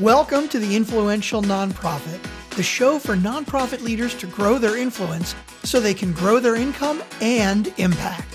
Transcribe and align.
Welcome 0.00 0.48
to 0.50 0.60
the 0.60 0.76
Influential 0.76 1.42
Nonprofit, 1.42 2.22
the 2.50 2.62
show 2.62 3.00
for 3.00 3.16
nonprofit 3.16 3.82
leaders 3.82 4.14
to 4.18 4.28
grow 4.28 4.56
their 4.56 4.76
influence 4.76 5.34
so 5.64 5.80
they 5.80 5.92
can 5.92 6.12
grow 6.12 6.38
their 6.38 6.54
income 6.54 7.02
and 7.20 7.74
impact. 7.78 8.32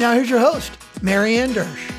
Now, 0.00 0.12
here's 0.14 0.28
your 0.28 0.40
host, 0.40 0.72
Marianne 1.00 1.50
Dersch. 1.50 1.92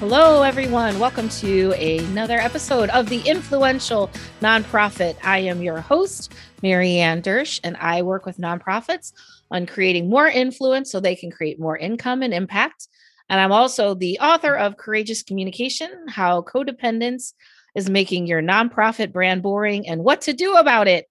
Hello, 0.00 0.42
everyone. 0.42 0.98
Welcome 0.98 1.30
to 1.30 1.72
another 1.72 2.38
episode 2.38 2.90
of 2.90 3.08
the 3.08 3.20
Influential 3.22 4.10
Nonprofit. 4.42 5.16
I 5.24 5.38
am 5.38 5.62
your 5.62 5.80
host, 5.80 6.34
Marianne 6.62 7.22
Dersch, 7.22 7.58
and 7.64 7.74
I 7.78 8.02
work 8.02 8.26
with 8.26 8.36
nonprofits 8.36 9.14
on 9.50 9.64
creating 9.64 10.10
more 10.10 10.28
influence 10.28 10.92
so 10.92 11.00
they 11.00 11.16
can 11.16 11.30
create 11.30 11.58
more 11.58 11.78
income 11.78 12.22
and 12.22 12.34
impact. 12.34 12.88
And 13.28 13.40
I'm 13.40 13.52
also 13.52 13.94
the 13.94 14.18
author 14.20 14.54
of 14.54 14.76
Courageous 14.76 15.22
Communication 15.22 15.90
How 16.08 16.42
Codependence 16.42 17.32
is 17.74 17.90
Making 17.90 18.26
Your 18.26 18.40
Nonprofit 18.40 19.12
Brand 19.12 19.42
Boring 19.42 19.88
and 19.88 20.04
What 20.04 20.22
to 20.22 20.32
Do 20.32 20.54
About 20.56 20.88
It. 20.88 21.06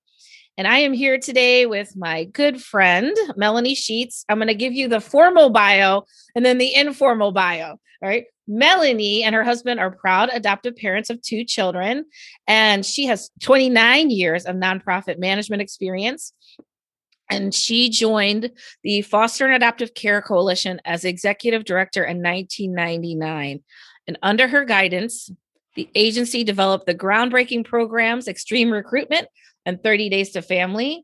And 0.58 0.68
I 0.68 0.80
am 0.80 0.94
here 0.94 1.20
today 1.20 1.66
with 1.66 1.98
my 1.98 2.24
good 2.24 2.62
friend, 2.62 3.16
Melanie 3.36 3.76
Scheetz. 3.76 4.24
I'm 4.30 4.38
going 4.38 4.48
to 4.48 4.56
give 4.56 4.72
you 4.72 4.88
the 4.88 5.02
formal 5.02 5.50
bio 5.50 6.04
and 6.34 6.46
then 6.46 6.58
the 6.58 6.74
informal 6.74 7.34
bio. 7.34 7.72
All 7.72 8.10
right. 8.10 8.26
Melanie 8.48 9.24
and 9.24 9.36
her 9.36 9.44
husband 9.44 9.80
are 9.80 9.92
proud 9.92 10.30
adoptive 10.32 10.76
parents 10.76 11.10
of 11.10 11.22
two 11.22 11.44
children, 11.44 12.06
and 12.48 12.86
she 12.86 13.08
has 13.08 13.32
29 13.42 14.12
years 14.12 14.46
of 14.46 14.56
nonprofit 14.56 15.18
management 15.18 15.62
experience. 15.62 16.32
And 17.30 17.54
she 17.54 17.90
joined 17.90 18.52
the 18.84 19.02
Foster 19.02 19.46
and 19.46 19.56
Adoptive 19.56 19.94
Care 19.94 20.22
Coalition 20.22 20.80
as 20.86 21.06
executive 21.06 21.66
director 21.66 22.04
in 22.04 22.22
1999. 22.22 23.64
And 24.08 24.20
under 24.22 24.48
her 24.48 24.64
guidance, 24.64 25.32
the 25.76 25.90
agency 25.96 26.44
developed 26.44 26.86
the 26.86 26.96
groundbreaking 26.96 27.66
programs 27.66 28.28
Extreme 28.28 28.72
Recruitment 28.72 29.28
and 29.66 29.82
30 29.82 30.10
Days 30.10 30.32
to 30.32 30.42
Family, 30.42 31.04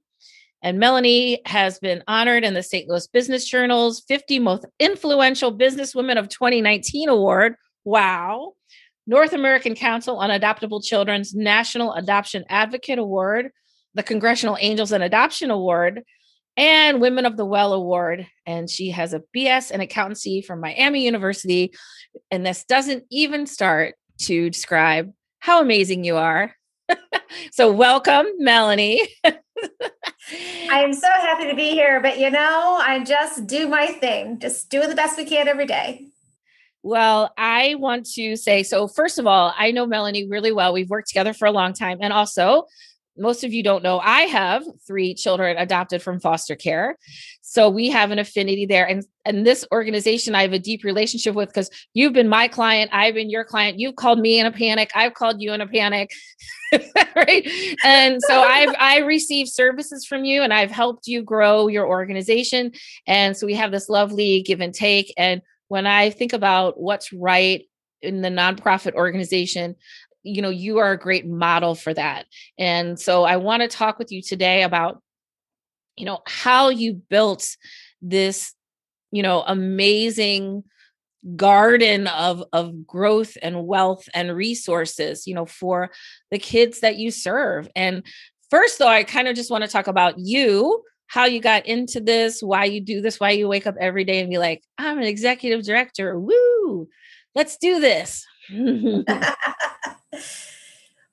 and 0.64 0.80
Melanie 0.80 1.42
has 1.46 1.80
been 1.80 2.04
honored 2.08 2.44
in 2.44 2.54
the 2.54 2.62
St. 2.62 2.88
Louis 2.88 3.08
Business 3.08 3.46
Journal's 3.46 4.02
50 4.08 4.40
Most 4.40 4.66
Influential 4.80 5.56
Businesswomen 5.56 6.20
of 6.20 6.30
2019 6.30 7.10
Award. 7.10 7.56
Wow. 7.84 8.54
North 9.08 9.34
American 9.34 9.74
Council 9.74 10.18
on 10.18 10.30
Adoptable 10.30 10.84
Children's 10.84 11.34
National 11.34 11.94
Adoption 11.94 12.46
Advocate 12.48 13.00
Award, 13.00 13.50
the 13.96 14.04
Congressional 14.04 14.58
Angels 14.60 14.92
and 14.92 15.04
Adoption 15.04 15.50
Award, 15.50 16.04
and 16.58 17.02
Women 17.02 17.26
of 17.26 17.38
the 17.38 17.46
Well 17.46 17.74
Award. 17.74 18.28
And 18.46 18.70
she 18.70 18.92
has 18.92 19.14
a 19.14 19.24
BS 19.36 19.72
in 19.72 19.82
accountancy 19.82 20.42
from 20.42 20.60
Miami 20.60 21.06
University. 21.06 21.74
And 22.30 22.46
this 22.46 22.64
doesn't 22.64 23.06
even 23.10 23.46
start 23.46 23.96
to 24.20 24.50
describe 24.50 25.12
how 25.40 25.62
amazing 25.62 26.04
you 26.04 26.18
are. 26.18 26.56
so, 27.52 27.72
welcome, 27.72 28.28
Melanie. 28.38 29.02
I 29.26 30.84
am 30.84 30.94
so 30.94 31.08
happy 31.08 31.48
to 31.48 31.56
be 31.56 31.72
here, 31.72 32.00
but 32.02 32.20
you 32.20 32.30
know, 32.30 32.80
I 32.82 33.04
just 33.04 33.48
do 33.48 33.68
my 33.68 33.88
thing, 33.88 34.40
just 34.40 34.70
doing 34.70 34.90
the 34.90 34.96
best 34.96 35.18
we 35.18 35.26
can 35.26 35.48
every 35.48 35.66
day. 35.66 36.06
Well, 36.84 37.32
I 37.38 37.76
want 37.76 38.08
to 38.14 38.36
say 38.36 38.64
so. 38.64 38.88
First 38.88 39.20
of 39.20 39.28
all, 39.28 39.54
I 39.58 39.72
know 39.72 39.86
Melanie 39.86 40.28
really 40.28 40.52
well. 40.52 40.74
We've 40.74 40.90
worked 40.90 41.10
together 41.10 41.34
for 41.34 41.48
a 41.48 41.52
long 41.52 41.74
time. 41.74 42.00
And 42.02 42.12
also, 42.12 42.66
most 43.22 43.44
of 43.44 43.54
you 43.54 43.64
don't 43.64 43.84
know, 43.84 44.00
I 44.00 44.22
have 44.22 44.64
three 44.86 45.14
children 45.14 45.58
adopted 45.58 46.02
from 46.02 46.20
foster 46.20 46.56
care. 46.56 46.98
So 47.42 47.70
we 47.70 47.90
have 47.90 48.12
an 48.12 48.20
affinity 48.20 48.66
there. 48.66 48.88
And, 48.88 49.04
and 49.26 49.46
this 49.46 49.66
organization 49.72 50.36
I 50.36 50.42
have 50.42 50.54
a 50.54 50.60
deep 50.60 50.84
relationship 50.84 51.36
with 51.36 51.50
because 51.50 51.70
you've 51.94 52.14
been 52.14 52.30
my 52.30 52.48
client, 52.48 52.92
I've 52.94 53.14
been 53.14 53.30
your 53.30 53.44
client, 53.44 53.80
you've 53.80 53.96
called 53.96 54.20
me 54.20 54.40
in 54.40 54.46
a 54.46 54.52
panic, 54.52 54.92
I've 54.96 55.14
called 55.14 55.42
you 55.42 55.54
in 55.54 55.62
a 55.62 55.68
panic. 55.68 56.12
right. 57.16 57.48
And 57.84 58.22
so 58.22 58.42
I've 58.44 58.74
I 58.80 59.00
received 59.00 59.50
services 59.50 60.06
from 60.06 60.26
you 60.26 60.42
and 60.42 60.54
I've 60.54 60.72
helped 60.72 61.08
you 61.08 61.22
grow 61.22 61.68
your 61.68 61.88
organization. 61.88 62.72
And 63.06 63.36
so 63.36 63.46
we 63.46 63.54
have 63.56 63.72
this 63.72 63.90
lovely 63.90 64.42
give 64.42 64.62
and 64.62 64.74
take. 64.74 65.14
And 65.18 65.42
when 65.68 65.86
I 65.88 66.10
think 66.10 66.34
about 66.34 66.80
what's 66.80 67.14
right 67.14 67.66
in 68.02 68.22
the 68.22 68.30
nonprofit 68.30 68.94
organization, 68.94 69.76
you 70.24 70.42
know 70.42 70.50
you 70.50 70.78
are 70.80 70.92
a 70.92 71.00
great 71.00 71.28
model 71.28 71.76
for 71.76 71.94
that. 71.94 72.26
And 72.58 73.00
so 73.00 73.24
i 73.24 73.38
want 73.38 73.62
to 73.62 73.68
talk 73.68 74.00
with 74.00 74.12
you 74.12 74.22
today 74.22 74.64
about 74.64 75.02
you 75.98 76.06
know 76.06 76.20
how 76.28 76.70
you 76.70 76.94
built 76.94 77.58
this 78.02 78.54
you 79.12 79.24
know 79.24 79.44
amazing 79.46 80.64
garden 81.36 82.08
of 82.08 82.44
of 82.52 82.88
growth 82.88 83.38
and 83.44 83.68
wealth 83.68 84.10
and 84.14 84.36
resources 84.36 85.28
you 85.28 85.36
know 85.36 85.46
for 85.46 85.92
the 86.32 86.40
kids 86.40 86.80
that 86.80 86.98
you 86.98 87.12
serve. 87.12 87.68
And 87.76 88.04
first 88.52 88.78
though 88.78 88.88
i 88.88 89.04
kind 89.04 89.28
of 89.28 89.36
just 89.36 89.50
want 89.50 89.64
to 89.64 89.70
talk 89.70 89.88
about 89.88 90.20
you 90.20 90.84
how 91.08 91.26
you 91.26 91.42
got 91.42 91.66
into 91.66 92.00
this 92.00 92.44
why 92.44 92.66
you 92.66 92.82
do 92.82 93.02
this 93.02 93.20
why 93.20 93.32
you 93.32 93.48
wake 93.48 93.66
up 93.66 93.76
every 93.80 94.04
day 94.04 94.20
and 94.20 94.30
be 94.30 94.38
like 94.38 94.62
i'm 94.78 94.98
an 94.98 95.06
executive 95.06 95.66
director 95.66 96.20
woo 96.20 96.88
let's 97.34 97.58
do 97.58 97.80
this 97.80 98.26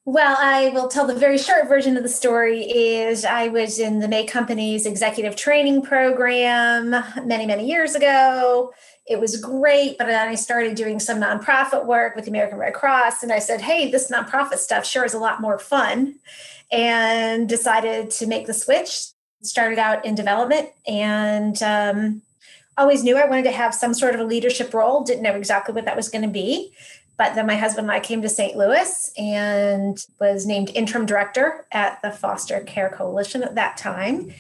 well, 0.05 0.37
I 0.39 0.71
will 0.75 0.89
tell 0.89 1.07
the 1.07 1.15
very 1.15 1.39
short 1.39 1.69
version 1.69 1.97
of 1.97 2.03
the 2.03 2.09
story 2.09 2.63
is 2.63 3.25
I 3.25 3.49
was 3.49 3.79
in 3.79 4.01
the 4.01 4.09
May 4.09 4.27
Company's 4.27 4.87
executive 4.87 5.37
training 5.37 5.83
program 5.83 6.91
many, 7.25 7.47
many 7.47 7.69
years 7.69 7.95
ago. 7.95 8.73
It 9.07 9.21
was 9.21 9.41
great, 9.41 9.97
but 9.99 10.07
then 10.07 10.29
I 10.29 10.35
started 10.35 10.75
doing 10.75 10.99
some 10.99 11.21
nonprofit 11.21 11.87
work 11.87 12.17
with 12.17 12.25
the 12.25 12.31
American 12.31 12.59
Red 12.59 12.75
Cross, 12.75 13.23
and 13.23 13.33
I 13.33 13.39
said, 13.39 13.61
"Hey, 13.63 13.91
this 13.91 14.11
nonprofit 14.11 14.59
stuff 14.59 14.85
sure 14.85 15.05
is 15.05 15.15
a 15.15 15.19
lot 15.19 15.41
more 15.41 15.59
fun," 15.59 16.17
and 16.71 17.49
decided 17.49 18.11
to 18.13 18.27
make 18.27 18.47
the 18.47 18.55
switch. 18.55 19.07
Started 19.41 19.79
out 19.79 20.05
in 20.05 20.17
development, 20.17 20.71
and 20.87 21.63
um, 21.63 22.23
always 22.79 23.03
knew 23.03 23.17
I 23.17 23.27
wanted 23.27 23.45
to 23.45 23.51
have 23.51 23.75
some 23.75 23.93
sort 23.93 24.15
of 24.15 24.21
a 24.21 24.25
leadership 24.25 24.73
role. 24.73 25.03
Didn't 25.03 25.23
know 25.23 25.35
exactly 25.35 25.75
what 25.75 25.85
that 25.85 25.97
was 25.97 26.09
going 26.09 26.23
to 26.23 26.29
be. 26.29 26.73
But 27.19 27.35
then 27.35 27.47
my 27.47 27.57
husband 27.57 27.87
and 27.87 27.93
I 27.93 28.01
came 28.01 28.23
to 28.23 28.29
St. 28.29 28.57
Louis 28.57 29.13
and 29.19 29.99
was 30.21 30.47
named 30.47 30.71
interim 30.75 31.05
director 31.05 31.67
at 31.73 32.01
the 32.01 32.13
Foster 32.13 32.61
Care 32.61 32.89
Coalition 32.89 33.43
at 33.43 33.57
that 33.57 33.77
time. 33.77 34.33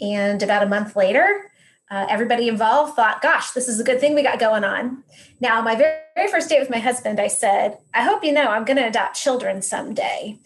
And 0.00 0.42
about 0.42 0.62
a 0.62 0.68
month 0.68 0.94
later, 0.94 1.50
uh, 1.90 2.06
everybody 2.10 2.48
involved 2.48 2.94
thought, 2.94 3.22
gosh, 3.22 3.52
this 3.52 3.68
is 3.68 3.80
a 3.80 3.84
good 3.84 4.00
thing 4.00 4.14
we 4.14 4.22
got 4.22 4.38
going 4.38 4.64
on. 4.64 5.02
Now, 5.40 5.62
my 5.62 5.74
very, 5.76 5.98
very 6.14 6.30
first 6.30 6.48
day 6.48 6.58
with 6.60 6.68
my 6.68 6.78
husband, 6.78 7.18
I 7.18 7.28
said, 7.28 7.78
I 7.94 8.02
hope 8.02 8.22
you 8.22 8.32
know 8.32 8.48
I'm 8.48 8.64
going 8.64 8.76
to 8.76 8.86
adopt 8.86 9.16
children 9.16 9.62
someday. 9.62 10.38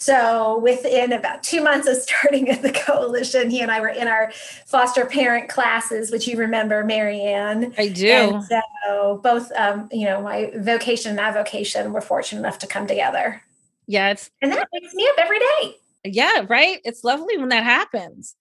So 0.00 0.58
within 0.58 1.12
about 1.12 1.42
two 1.42 1.62
months 1.62 1.86
of 1.86 1.96
starting 1.96 2.48
at 2.48 2.62
the 2.62 2.72
coalition, 2.72 3.50
he 3.50 3.60
and 3.60 3.70
I 3.70 3.80
were 3.80 3.88
in 3.88 4.08
our 4.08 4.32
foster 4.66 5.04
parent 5.04 5.50
classes, 5.50 6.10
which 6.10 6.26
you 6.26 6.38
remember, 6.38 6.82
Marianne. 6.84 7.74
I 7.76 7.88
do. 7.88 8.10
And 8.10 8.44
so 8.44 9.20
both, 9.22 9.52
um, 9.54 9.88
you 9.92 10.06
know, 10.06 10.22
my 10.22 10.52
vocation 10.56 11.12
and 11.12 11.20
avocation 11.20 11.92
were 11.92 12.00
fortunate 12.00 12.40
enough 12.40 12.58
to 12.60 12.66
come 12.66 12.86
together. 12.86 13.42
Yeah, 13.86 14.10
it's 14.10 14.30
and 14.40 14.52
that 14.52 14.68
wakes 14.72 14.94
me 14.94 15.06
up 15.08 15.16
every 15.18 15.38
day. 15.38 15.76
Yeah, 16.04 16.46
right. 16.48 16.80
It's 16.84 17.04
lovely 17.04 17.36
when 17.36 17.50
that 17.50 17.64
happens. 17.64 18.36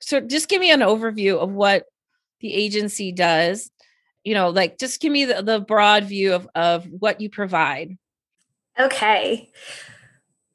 So 0.00 0.20
just 0.20 0.48
give 0.48 0.60
me 0.60 0.70
an 0.70 0.80
overview 0.80 1.38
of 1.38 1.50
what 1.50 1.84
the 2.40 2.54
agency 2.54 3.12
does. 3.12 3.70
You 4.24 4.34
know, 4.34 4.48
like 4.48 4.78
just 4.78 5.00
give 5.00 5.12
me 5.12 5.26
the, 5.26 5.42
the 5.42 5.60
broad 5.60 6.04
view 6.04 6.34
of, 6.34 6.48
of 6.54 6.86
what 6.86 7.20
you 7.20 7.28
provide. 7.28 7.98
Okay 8.78 9.50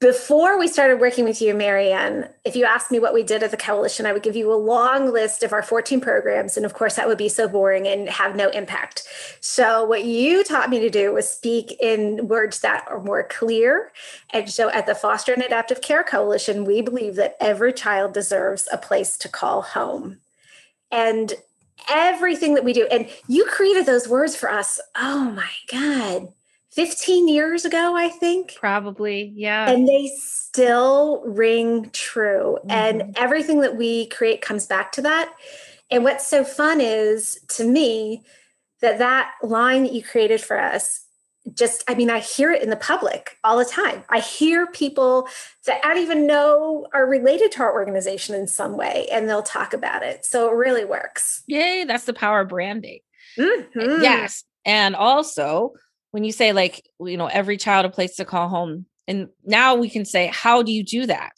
before 0.02 0.58
we 0.58 0.68
started 0.68 1.00
working 1.00 1.26
with 1.26 1.44
you, 1.44 1.54
Marianne, 1.54 2.28
if 2.44 2.56
you 2.56 2.66
asked 2.66 2.90
me 2.90 2.98
what 2.98 3.14
we 3.14 3.22
did 3.22 3.44
at 3.44 3.52
the 3.52 3.58
coalition, 3.58 4.08
I 4.08 4.14
would 4.14 4.24
give 4.24 4.36
you 4.36 4.52
a 4.52 4.56
long 4.56 5.14
list 5.14 5.44
of 5.44 5.54
our 5.54 5.62
14 5.62 6.02
programs. 6.02 6.58
And 6.58 6.66
of 6.66 6.74
course, 6.74 6.96
that 6.96 7.08
would 7.08 7.20
be 7.20 7.30
so 7.30 7.48
boring 7.48 7.88
and 7.88 8.10
have 8.10 8.36
no 8.36 8.50
impact. 8.50 9.08
So, 9.42 9.86
what 9.86 10.04
you 10.04 10.44
taught 10.44 10.72
me 10.72 10.80
to 10.80 10.90
do 10.90 11.14
was 11.14 11.30
speak 11.30 11.78
in 11.80 12.28
words 12.28 12.62
that 12.62 12.84
are 12.90 13.00
more 13.00 13.24
clear. 13.24 13.92
And 14.32 14.50
so, 14.50 14.72
at 14.72 14.88
the 14.88 14.96
Foster 14.96 15.34
and 15.34 15.44
Adoptive 15.44 15.82
Care 15.82 16.04
Coalition, 16.04 16.66
we 16.66 16.82
believe 16.82 17.16
that 17.18 17.38
every 17.40 17.72
child 17.72 18.12
deserves 18.12 18.68
a 18.72 18.80
place 18.80 19.18
to 19.20 19.30
call 19.30 19.62
home. 19.62 20.18
And 20.92 21.36
everything 21.88 22.56
that 22.56 22.64
we 22.64 22.74
do, 22.74 22.88
and 22.88 23.08
you 23.28 23.46
created 23.46 23.86
those 23.86 24.08
words 24.08 24.36
for 24.36 24.52
us. 24.52 24.80
Oh 24.96 25.26
my 25.26 25.52
God 25.72 26.34
15 26.72 27.28
years 27.28 27.66
ago, 27.66 27.96
I 27.96 28.10
think. 28.10 28.56
Probably, 28.56 29.34
yeah. 29.36 29.70
And 29.70 29.88
they 29.88 30.12
still 30.18 31.22
ring 31.26 31.90
true. 31.92 32.58
Mm-hmm. 32.60 32.72
And 32.72 33.18
everything 33.18 33.62
that 33.62 33.76
we 33.76 34.08
create 34.08 34.42
comes 34.42 34.66
back 34.66 34.92
to 34.94 35.02
that. 35.02 35.34
And 35.90 36.04
what's 36.04 36.28
so 36.28 36.44
fun 36.44 36.80
is 36.80 37.40
to 37.50 37.66
me 37.66 38.24
that 38.82 38.98
that 39.00 39.34
line 39.44 39.84
that 39.84 39.94
you 39.94 40.04
created 40.04 40.42
for 40.42 40.60
us 40.60 41.06
just 41.56 41.84
i 41.88 41.96
mean 41.96 42.12
i 42.12 42.20
hear 42.20 42.52
it 42.52 42.62
in 42.62 42.70
the 42.70 42.76
public 42.76 43.36
all 43.44 43.58
the 43.58 43.66
time 43.66 44.04
i 44.10 44.20
hear 44.20 44.68
people 44.68 45.28
that 45.66 45.84
i 45.84 45.88
don't 45.88 45.98
even 45.98 46.28
know 46.28 46.86
are 46.94 47.08
related 47.08 47.52
to 47.52 47.64
our 47.64 47.74
organization 47.74 48.36
in 48.36 48.46
some 48.46 48.78
way 48.78 49.08
and 49.12 49.28
they'll 49.28 49.42
talk 49.42 49.74
about 49.74 50.04
it 50.04 50.24
so 50.24 50.48
it 50.48 50.54
really 50.54 50.86
works 50.86 51.42
yay 51.48 51.84
that's 51.84 52.06
the 52.06 52.14
power 52.14 52.42
of 52.42 52.50
branding 52.50 53.00
mm-hmm. 53.40 54.04
yes 54.04 54.44
and 54.66 54.96
also 54.96 55.74
when 56.12 56.24
you 56.24 56.32
say 56.32 56.54
like 56.54 56.88
you 57.00 57.18
know 57.18 57.28
every 57.28 57.58
child 57.58 57.86
a 57.86 57.90
place 57.90 58.16
to 58.16 58.26
call 58.26 58.50
home 58.50 58.86
and 59.08 59.30
now 59.44 59.76
we 59.76 59.90
can 59.90 60.06
say 60.06 60.28
how 60.28 60.62
do 60.62 60.72
you 60.72 60.84
do 60.84 61.06
that 61.06 61.34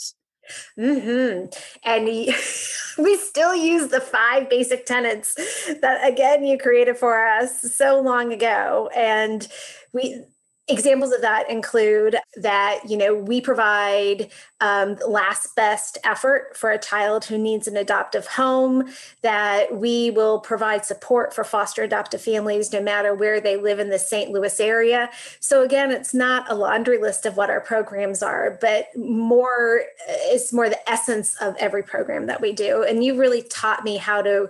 Mm-hmm. 0.77 1.47
And 1.83 2.05
we 3.03 3.17
still 3.17 3.55
use 3.55 3.89
the 3.89 4.01
five 4.01 4.49
basic 4.49 4.85
tenets 4.85 5.35
that, 5.81 6.07
again, 6.07 6.43
you 6.43 6.57
created 6.57 6.97
for 6.97 7.25
us 7.25 7.61
so 7.75 8.01
long 8.01 8.33
ago. 8.33 8.89
And 8.95 9.47
we, 9.93 10.23
examples 10.69 11.11
of 11.11 11.21
that 11.21 11.49
include 11.49 12.15
that 12.37 12.79
you 12.87 12.95
know 12.95 13.13
we 13.13 13.41
provide 13.41 14.31
um, 14.61 14.95
last 15.05 15.53
best 15.57 15.97
effort 16.05 16.55
for 16.55 16.71
a 16.71 16.79
child 16.79 17.25
who 17.25 17.37
needs 17.37 17.67
an 17.67 17.75
adoptive 17.75 18.25
home 18.25 18.89
that 19.23 19.75
we 19.75 20.09
will 20.11 20.39
provide 20.39 20.85
support 20.85 21.33
for 21.33 21.43
foster 21.43 21.83
adoptive 21.83 22.21
families 22.21 22.71
no 22.71 22.81
matter 22.81 23.13
where 23.13 23.41
they 23.41 23.57
live 23.57 23.77
in 23.77 23.89
the 23.89 23.99
st 23.99 24.31
louis 24.31 24.57
area. 24.61 25.09
So 25.41 25.63
again 25.63 25.91
it's 25.91 26.13
not 26.13 26.49
a 26.49 26.55
laundry 26.55 26.97
list 26.97 27.25
of 27.25 27.35
what 27.35 27.49
our 27.49 27.61
programs 27.61 28.23
are 28.23 28.57
but 28.61 28.87
more 28.95 29.83
it's 30.07 30.53
more 30.53 30.69
the 30.69 30.89
essence 30.89 31.35
of 31.41 31.57
every 31.59 31.83
program 31.83 32.27
that 32.27 32.39
we 32.39 32.53
do. 32.53 32.83
And 32.83 33.03
you 33.03 33.19
really 33.19 33.41
taught 33.41 33.83
me 33.83 33.97
how 33.97 34.21
to 34.21 34.49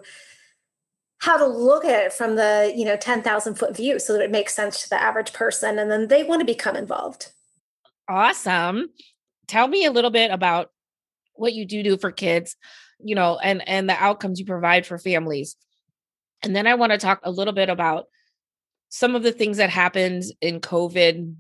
how 1.24 1.38
to 1.38 1.48
look 1.48 1.86
at 1.86 2.04
it 2.06 2.12
from 2.12 2.36
the 2.36 2.74
you 2.76 2.84
know 2.84 2.98
10,000 2.98 3.56
foot 3.56 3.78
view 3.78 3.98
so 3.98 4.12
that 4.12 4.22
it 4.22 4.30
makes 4.30 4.54
sense 4.54 4.84
to 4.84 4.90
the 4.90 5.02
average 5.02 5.32
person 5.32 5.80
and 5.80 5.90
then 5.90 6.10
they 6.10 6.22
want 6.22 6.42
to 6.42 6.46
become 6.46 6.76
involved. 6.76 7.32
Awesome. 8.10 8.90
Tell 9.48 9.66
me 9.70 9.86
a 9.86 9.92
little 9.92 10.12
bit 10.12 10.32
about 10.32 10.70
what 11.36 11.54
you 11.54 11.66
do 11.66 11.82
do 11.82 11.98
for 11.98 12.12
kids 12.12 12.58
you 13.04 13.16
know 13.16 13.40
and 13.40 13.68
and 13.68 13.90
the 13.90 14.04
outcomes 14.04 14.38
you 14.40 14.46
provide 14.46 14.86
for 14.86 14.98
families. 14.98 15.56
And 16.44 16.54
then 16.54 16.68
i 16.68 16.76
want 16.76 16.92
to 16.92 16.98
talk 16.98 17.22
a 17.24 17.32
little 17.32 17.54
bit 17.54 17.70
about 17.70 18.08
some 18.90 19.16
of 19.16 19.24
the 19.24 19.32
things 19.32 19.58
that 19.58 19.70
happened 19.70 20.24
in 20.42 20.60
covid 20.60 21.36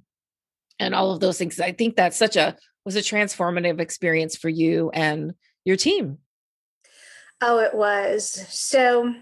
and 0.79 0.95
all 0.95 1.11
of 1.11 1.19
those 1.19 1.37
things 1.37 1.59
i 1.59 1.73
think 1.73 1.97
that's 1.97 2.17
such 2.17 2.37
a 2.37 2.55
was 2.85 2.95
a 2.95 2.99
transformative 2.99 3.79
experience 3.79 4.35
for 4.35 4.49
you 4.49 4.91
and 4.93 5.33
your 5.65 5.77
team. 5.77 6.19
Oh 7.41 7.59
it 7.59 7.73
was. 7.73 8.29
So 8.49 9.13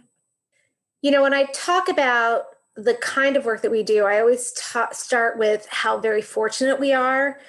you 1.01 1.11
know, 1.11 1.21
when 1.21 1.33
I 1.33 1.45
talk 1.45 1.89
about 1.89 2.45
the 2.75 2.93
kind 2.95 3.35
of 3.35 3.45
work 3.45 3.61
that 3.61 3.71
we 3.71 3.83
do, 3.83 4.05
I 4.05 4.19
always 4.19 4.53
ta- 4.53 4.91
start 4.91 5.37
with 5.37 5.67
how 5.69 5.99
very 5.99 6.21
fortunate 6.21 6.79
we 6.79 6.93
are 6.93 7.39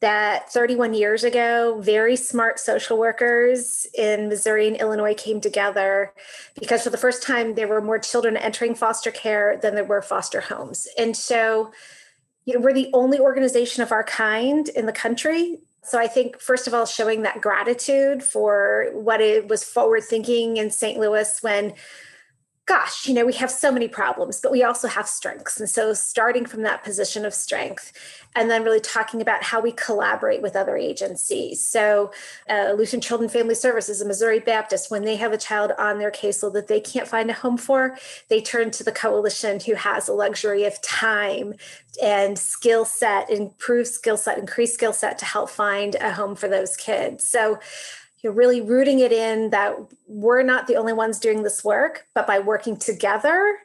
that 0.00 0.52
31 0.52 0.94
years 0.94 1.24
ago, 1.24 1.80
very 1.80 2.14
smart 2.14 2.60
social 2.60 2.98
workers 2.98 3.86
in 3.94 4.28
Missouri 4.28 4.68
and 4.68 4.76
Illinois 4.76 5.14
came 5.14 5.40
together 5.40 6.12
because 6.58 6.84
for 6.84 6.90
the 6.90 6.96
first 6.96 7.22
time, 7.22 7.54
there 7.54 7.66
were 7.66 7.80
more 7.80 7.98
children 7.98 8.36
entering 8.36 8.76
foster 8.76 9.10
care 9.10 9.58
than 9.60 9.74
there 9.74 9.84
were 9.84 10.02
foster 10.02 10.40
homes. 10.40 10.86
And 10.96 11.16
so, 11.16 11.72
you 12.44 12.54
know, 12.54 12.60
we're 12.60 12.72
the 12.72 12.90
only 12.92 13.18
organization 13.18 13.82
of 13.82 13.90
our 13.90 14.04
kind 14.04 14.68
in 14.68 14.86
the 14.86 14.92
country. 14.92 15.58
So 15.82 15.98
I 15.98 16.06
think, 16.06 16.38
first 16.38 16.68
of 16.68 16.74
all, 16.74 16.86
showing 16.86 17.22
that 17.22 17.40
gratitude 17.40 18.22
for 18.22 18.90
what 18.92 19.20
it 19.20 19.48
was 19.48 19.64
forward 19.64 20.04
thinking 20.04 20.58
in 20.58 20.70
St. 20.70 20.98
Louis 20.98 21.38
when 21.40 21.72
gosh, 22.68 23.08
you 23.08 23.14
know, 23.14 23.24
we 23.24 23.32
have 23.32 23.50
so 23.50 23.72
many 23.72 23.88
problems, 23.88 24.40
but 24.42 24.52
we 24.52 24.62
also 24.62 24.88
have 24.88 25.08
strengths. 25.08 25.58
And 25.58 25.70
so 25.70 25.94
starting 25.94 26.44
from 26.44 26.62
that 26.62 26.84
position 26.84 27.24
of 27.24 27.32
strength 27.32 27.92
and 28.36 28.50
then 28.50 28.62
really 28.62 28.78
talking 28.78 29.22
about 29.22 29.42
how 29.42 29.58
we 29.58 29.72
collaborate 29.72 30.42
with 30.42 30.54
other 30.54 30.76
agencies. 30.76 31.66
So, 31.66 32.12
uh, 32.48 32.74
Lutheran 32.76 33.00
Children 33.00 33.30
Family 33.30 33.54
Services, 33.54 34.02
a 34.02 34.04
Missouri 34.04 34.38
Baptist, 34.38 34.90
when 34.90 35.04
they 35.04 35.16
have 35.16 35.32
a 35.32 35.38
child 35.38 35.72
on 35.78 35.98
their 35.98 36.10
caseload 36.10 36.52
that 36.52 36.68
they 36.68 36.78
can't 36.78 37.08
find 37.08 37.30
a 37.30 37.32
home 37.32 37.56
for, 37.56 37.96
they 38.28 38.42
turn 38.42 38.70
to 38.72 38.84
the 38.84 38.92
coalition 38.92 39.60
who 39.60 39.74
has 39.74 40.06
a 40.06 40.12
luxury 40.12 40.64
of 40.64 40.80
time 40.82 41.54
and 42.02 42.38
skill 42.38 42.84
set, 42.84 43.30
improved 43.30 43.88
skill 43.88 44.18
set, 44.18 44.36
increased 44.36 44.74
skill 44.74 44.92
set 44.92 45.18
to 45.18 45.24
help 45.24 45.48
find 45.48 45.94
a 45.94 46.12
home 46.12 46.36
for 46.36 46.48
those 46.48 46.76
kids. 46.76 47.26
So, 47.26 47.58
you're 48.22 48.32
really 48.32 48.60
rooting 48.60 48.98
it 48.98 49.12
in 49.12 49.50
that 49.50 49.76
we're 50.06 50.42
not 50.42 50.66
the 50.66 50.76
only 50.76 50.92
ones 50.92 51.18
doing 51.18 51.42
this 51.42 51.62
work, 51.62 52.06
but 52.14 52.26
by 52.26 52.38
working 52.38 52.76
together, 52.76 53.58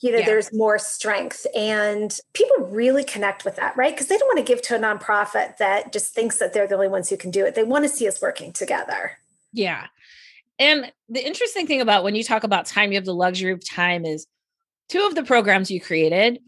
you 0.00 0.12
know, 0.12 0.18
yeah. 0.18 0.26
there's 0.26 0.52
more 0.52 0.78
strength. 0.78 1.46
And 1.56 2.16
people 2.34 2.66
really 2.66 3.04
connect 3.04 3.44
with 3.44 3.56
that, 3.56 3.76
right? 3.76 3.94
Because 3.94 4.08
they 4.08 4.18
don't 4.18 4.28
want 4.28 4.46
to 4.46 4.52
give 4.52 4.62
to 4.62 4.76
a 4.76 4.78
nonprofit 4.78 5.56
that 5.56 5.92
just 5.92 6.14
thinks 6.14 6.38
that 6.38 6.52
they're 6.52 6.66
the 6.66 6.74
only 6.74 6.88
ones 6.88 7.08
who 7.08 7.16
can 7.16 7.30
do 7.30 7.46
it. 7.46 7.54
They 7.54 7.64
want 7.64 7.84
to 7.84 7.88
see 7.88 8.06
us 8.06 8.20
working 8.20 8.52
together. 8.52 9.12
Yeah. 9.52 9.86
And 10.58 10.92
the 11.08 11.24
interesting 11.24 11.66
thing 11.66 11.80
about 11.80 12.04
when 12.04 12.14
you 12.14 12.22
talk 12.22 12.44
about 12.44 12.66
time, 12.66 12.92
you 12.92 12.98
have 12.98 13.04
the 13.04 13.14
luxury 13.14 13.52
of 13.52 13.66
time 13.66 14.04
is 14.04 14.26
two 14.88 15.06
of 15.06 15.14
the 15.14 15.24
programs 15.24 15.70
you 15.70 15.80
created 15.80 16.40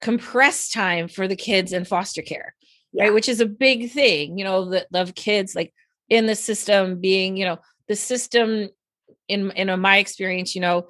compress 0.00 0.70
time 0.70 1.08
for 1.08 1.26
the 1.26 1.36
kids 1.36 1.72
in 1.72 1.84
foster 1.84 2.22
care, 2.22 2.54
yeah. 2.92 3.04
right? 3.04 3.14
Which 3.14 3.28
is 3.28 3.40
a 3.40 3.46
big 3.46 3.90
thing, 3.90 4.38
you 4.38 4.44
know, 4.44 4.70
that 4.70 4.88
love 4.92 5.14
kids 5.14 5.54
like 5.54 5.72
in 6.08 6.26
the 6.26 6.34
system 6.34 7.00
being 7.00 7.36
you 7.36 7.44
know 7.44 7.58
the 7.88 7.96
system 7.96 8.68
in 9.28 9.50
in 9.52 9.80
my 9.80 9.98
experience 9.98 10.54
you 10.54 10.60
know 10.60 10.86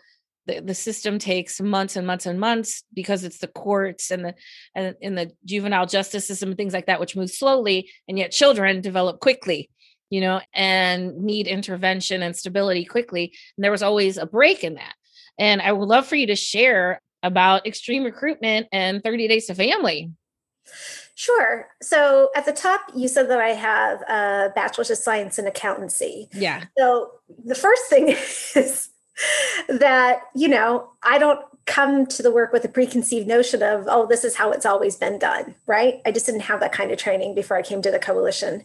the, 0.47 0.61
the 0.61 0.75
system 0.75 1.19
takes 1.19 1.61
months 1.61 1.97
and 1.97 2.07
months 2.07 2.27
and 2.27 2.39
months 2.39 2.85
because 2.95 3.25
it's 3.25 3.39
the 3.39 3.49
courts 3.49 4.11
and 4.11 4.25
the 4.25 4.35
and 4.75 4.95
in 5.01 5.15
the 5.15 5.33
juvenile 5.45 5.87
justice 5.87 6.27
system 6.27 6.51
and 6.51 6.59
things 6.59 6.73
like 6.73 6.87
that 6.87 7.01
which 7.01 7.17
move 7.17 7.31
slowly 7.31 7.91
and 8.09 8.19
yet 8.19 8.31
children 8.31 8.81
develop 8.81 9.21
quickly 9.21 9.69
you 10.11 10.21
know 10.21 10.41
and 10.55 11.17
need 11.19 11.47
intervention 11.47 12.23
and 12.23 12.37
stability 12.37 12.85
quickly. 12.85 13.33
And 13.57 13.65
there 13.65 13.73
was 13.73 13.83
always 13.83 14.17
a 14.17 14.27
break 14.27 14.65
in 14.65 14.75
that. 14.75 14.95
And 15.39 15.61
i 15.61 15.73
would 15.73 15.89
love 15.89 16.07
for 16.07 16.17
you 16.17 16.29
to 16.29 16.37
share 16.37 17.01
about 17.23 17.67
extreme 17.67 18.05
recruitment 18.05 18.69
and 18.73 19.03
30 19.03 19.29
days 19.29 19.47
to 19.47 19.55
family 19.55 20.13
Sure. 21.17 21.67
So 21.81 22.29
at 22.37 22.45
the 22.45 22.53
top, 22.53 22.83
you 22.95 23.09
said 23.09 23.31
that 23.31 23.41
I 23.41 23.49
have 23.49 24.03
a 24.03 24.53
bachelor's 24.55 24.91
of 24.91 24.99
science 24.99 25.39
in 25.39 25.47
accountancy. 25.47 26.29
Yeah. 26.35 26.65
So 26.77 27.11
the 27.43 27.55
first 27.55 27.87
thing 27.89 28.09
is 28.55 28.91
that, 29.71 30.21
you 30.35 30.47
know, 30.47 30.91
I 31.03 31.17
don't 31.17 31.41
come 31.65 32.05
to 32.05 32.23
the 32.23 32.31
work 32.31 32.53
with 32.53 32.67
a 32.67 32.69
preconceived 32.69 33.27
notion 33.27 33.63
of, 33.63 33.87
oh, 33.89 34.07
this 34.07 34.25
is 34.25 34.37
how 34.37 34.53
it's 34.53 34.67
always 34.67 34.97
been 34.97 35.19
done, 35.19 35.55
right? 35.67 36.03
I 36.05 36.13
just 36.13 36.27
didn't 36.27 36.43
have 36.43 36.61
that 36.61 36.73
kind 36.73 36.91
of 36.91 36.99
training 36.99 37.35
before 37.35 37.57
I 37.57 37.63
came 37.63 37.81
to 37.81 37.91
the 37.91 37.99
coalition. 37.99 38.63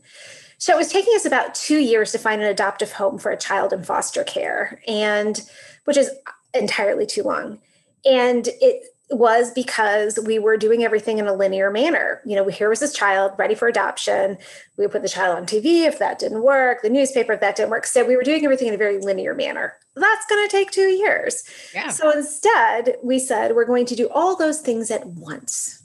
So 0.57 0.73
it 0.73 0.77
was 0.77 0.91
taking 0.91 1.15
us 1.15 1.25
about 1.25 1.55
two 1.55 1.79
years 1.79 2.11
to 2.11 2.19
find 2.19 2.41
an 2.41 2.49
adoptive 2.49 2.91
home 2.91 3.17
for 3.17 3.31
a 3.31 3.37
child 3.37 3.71
in 3.71 3.83
foster 3.83 4.25
care, 4.25 4.81
and 4.89 5.41
which 5.85 5.97
is 5.97 6.11
entirely 6.53 7.05
too 7.05 7.23
long. 7.23 7.59
And 8.05 8.49
it 8.59 8.83
was 9.11 9.51
because 9.51 10.17
we 10.25 10.39
were 10.39 10.57
doing 10.57 10.83
everything 10.83 11.17
in 11.17 11.27
a 11.27 11.33
linear 11.33 11.69
manner. 11.69 12.21
You 12.25 12.35
know, 12.35 12.47
here 12.47 12.69
was 12.69 12.79
this 12.79 12.93
child 12.93 13.33
ready 13.37 13.55
for 13.55 13.67
adoption. 13.67 14.37
We 14.77 14.85
would 14.85 14.91
put 14.91 15.01
the 15.01 15.09
child 15.09 15.37
on 15.37 15.45
TV 15.45 15.85
if 15.85 15.99
that 15.99 16.19
didn't 16.19 16.43
work, 16.43 16.81
the 16.81 16.89
newspaper 16.89 17.33
if 17.33 17.41
that 17.41 17.55
didn't 17.55 17.71
work. 17.71 17.85
So 17.85 18.05
we 18.05 18.15
were 18.15 18.23
doing 18.23 18.43
everything 18.43 18.67
in 18.67 18.73
a 18.73 18.77
very 18.77 18.99
linear 18.99 19.35
manner. 19.35 19.75
That's 19.95 20.25
going 20.27 20.47
to 20.47 20.51
take 20.51 20.71
two 20.71 20.89
years. 20.89 21.43
Yeah. 21.73 21.89
So 21.89 22.11
instead, 22.11 22.95
we 23.03 23.19
said 23.19 23.55
we're 23.55 23.65
going 23.65 23.85
to 23.87 23.95
do 23.95 24.09
all 24.09 24.35
those 24.35 24.61
things 24.61 24.89
at 24.89 25.05
once. 25.05 25.83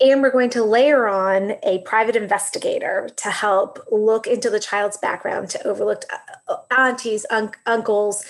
And 0.00 0.22
we're 0.22 0.32
going 0.32 0.50
to 0.50 0.64
layer 0.64 1.06
on 1.06 1.52
a 1.62 1.78
private 1.84 2.16
investigator 2.16 3.08
to 3.16 3.30
help 3.30 3.78
look 3.92 4.26
into 4.26 4.50
the 4.50 4.58
child's 4.58 4.96
background, 4.96 5.50
to 5.50 5.66
overlook 5.66 6.02
uh, 6.48 6.56
aunties, 6.76 7.24
un- 7.30 7.52
uncles, 7.66 8.24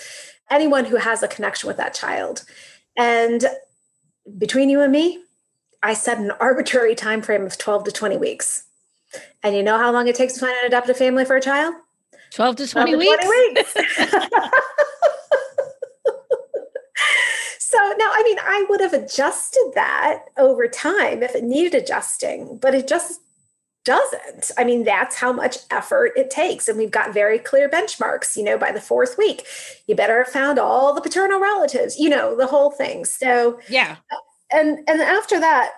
anyone 0.51 0.85
who 0.85 0.97
has 0.97 1.23
a 1.23 1.27
connection 1.27 1.67
with 1.67 1.77
that 1.77 1.93
child. 1.93 2.45
And 2.97 3.45
between 4.37 4.69
you 4.69 4.81
and 4.81 4.91
me, 4.91 5.23
I 5.83 5.93
set 5.93 6.17
an 6.17 6.31
arbitrary 6.39 6.95
time 6.95 7.21
frame 7.21 7.45
of 7.45 7.57
12 7.57 7.85
to 7.85 7.91
20 7.91 8.17
weeks. 8.17 8.63
And 9.43 9.55
you 9.55 9.63
know 9.63 9.77
how 9.77 9.91
long 9.91 10.07
it 10.07 10.15
takes 10.15 10.33
to 10.33 10.39
find 10.39 10.55
an 10.61 10.65
adoptive 10.67 10.97
family 10.97 11.25
for 11.25 11.35
a 11.35 11.41
child? 11.41 11.75
12 12.31 12.55
to 12.57 12.67
20 12.67 12.91
12 12.93 12.99
weeks. 12.99 13.23
To 13.23 13.27
20 13.27 13.53
weeks. 13.53 13.73
so 17.59 17.77
now, 17.77 18.09
I 18.11 18.21
mean, 18.23 18.37
I 18.39 18.65
would 18.69 18.81
have 18.81 18.93
adjusted 18.93 19.71
that 19.75 20.25
over 20.37 20.67
time 20.67 21.23
if 21.23 21.35
it 21.35 21.43
needed 21.43 21.75
adjusting, 21.75 22.57
but 22.57 22.73
it 22.73 22.87
just 22.87 23.21
doesn't. 23.85 24.51
I 24.57 24.63
mean, 24.63 24.83
that's 24.83 25.15
how 25.15 25.31
much 25.31 25.57
effort 25.71 26.11
it 26.17 26.29
takes. 26.29 26.67
And 26.67 26.77
we've 26.77 26.91
got 26.91 27.13
very 27.13 27.39
clear 27.39 27.69
benchmarks, 27.69 28.35
you 28.35 28.43
know, 28.43 28.57
by 28.57 28.71
the 28.71 28.81
fourth 28.81 29.17
week, 29.17 29.45
you 29.87 29.95
better 29.95 30.23
have 30.23 30.33
found 30.33 30.59
all 30.59 30.93
the 30.93 31.01
paternal 31.01 31.39
relatives, 31.39 31.97
you 31.97 32.09
know, 32.09 32.35
the 32.35 32.47
whole 32.47 32.71
thing. 32.71 33.05
So, 33.05 33.59
yeah. 33.69 33.97
And 34.51 34.79
and 34.87 35.01
after 35.01 35.39
that, 35.39 35.71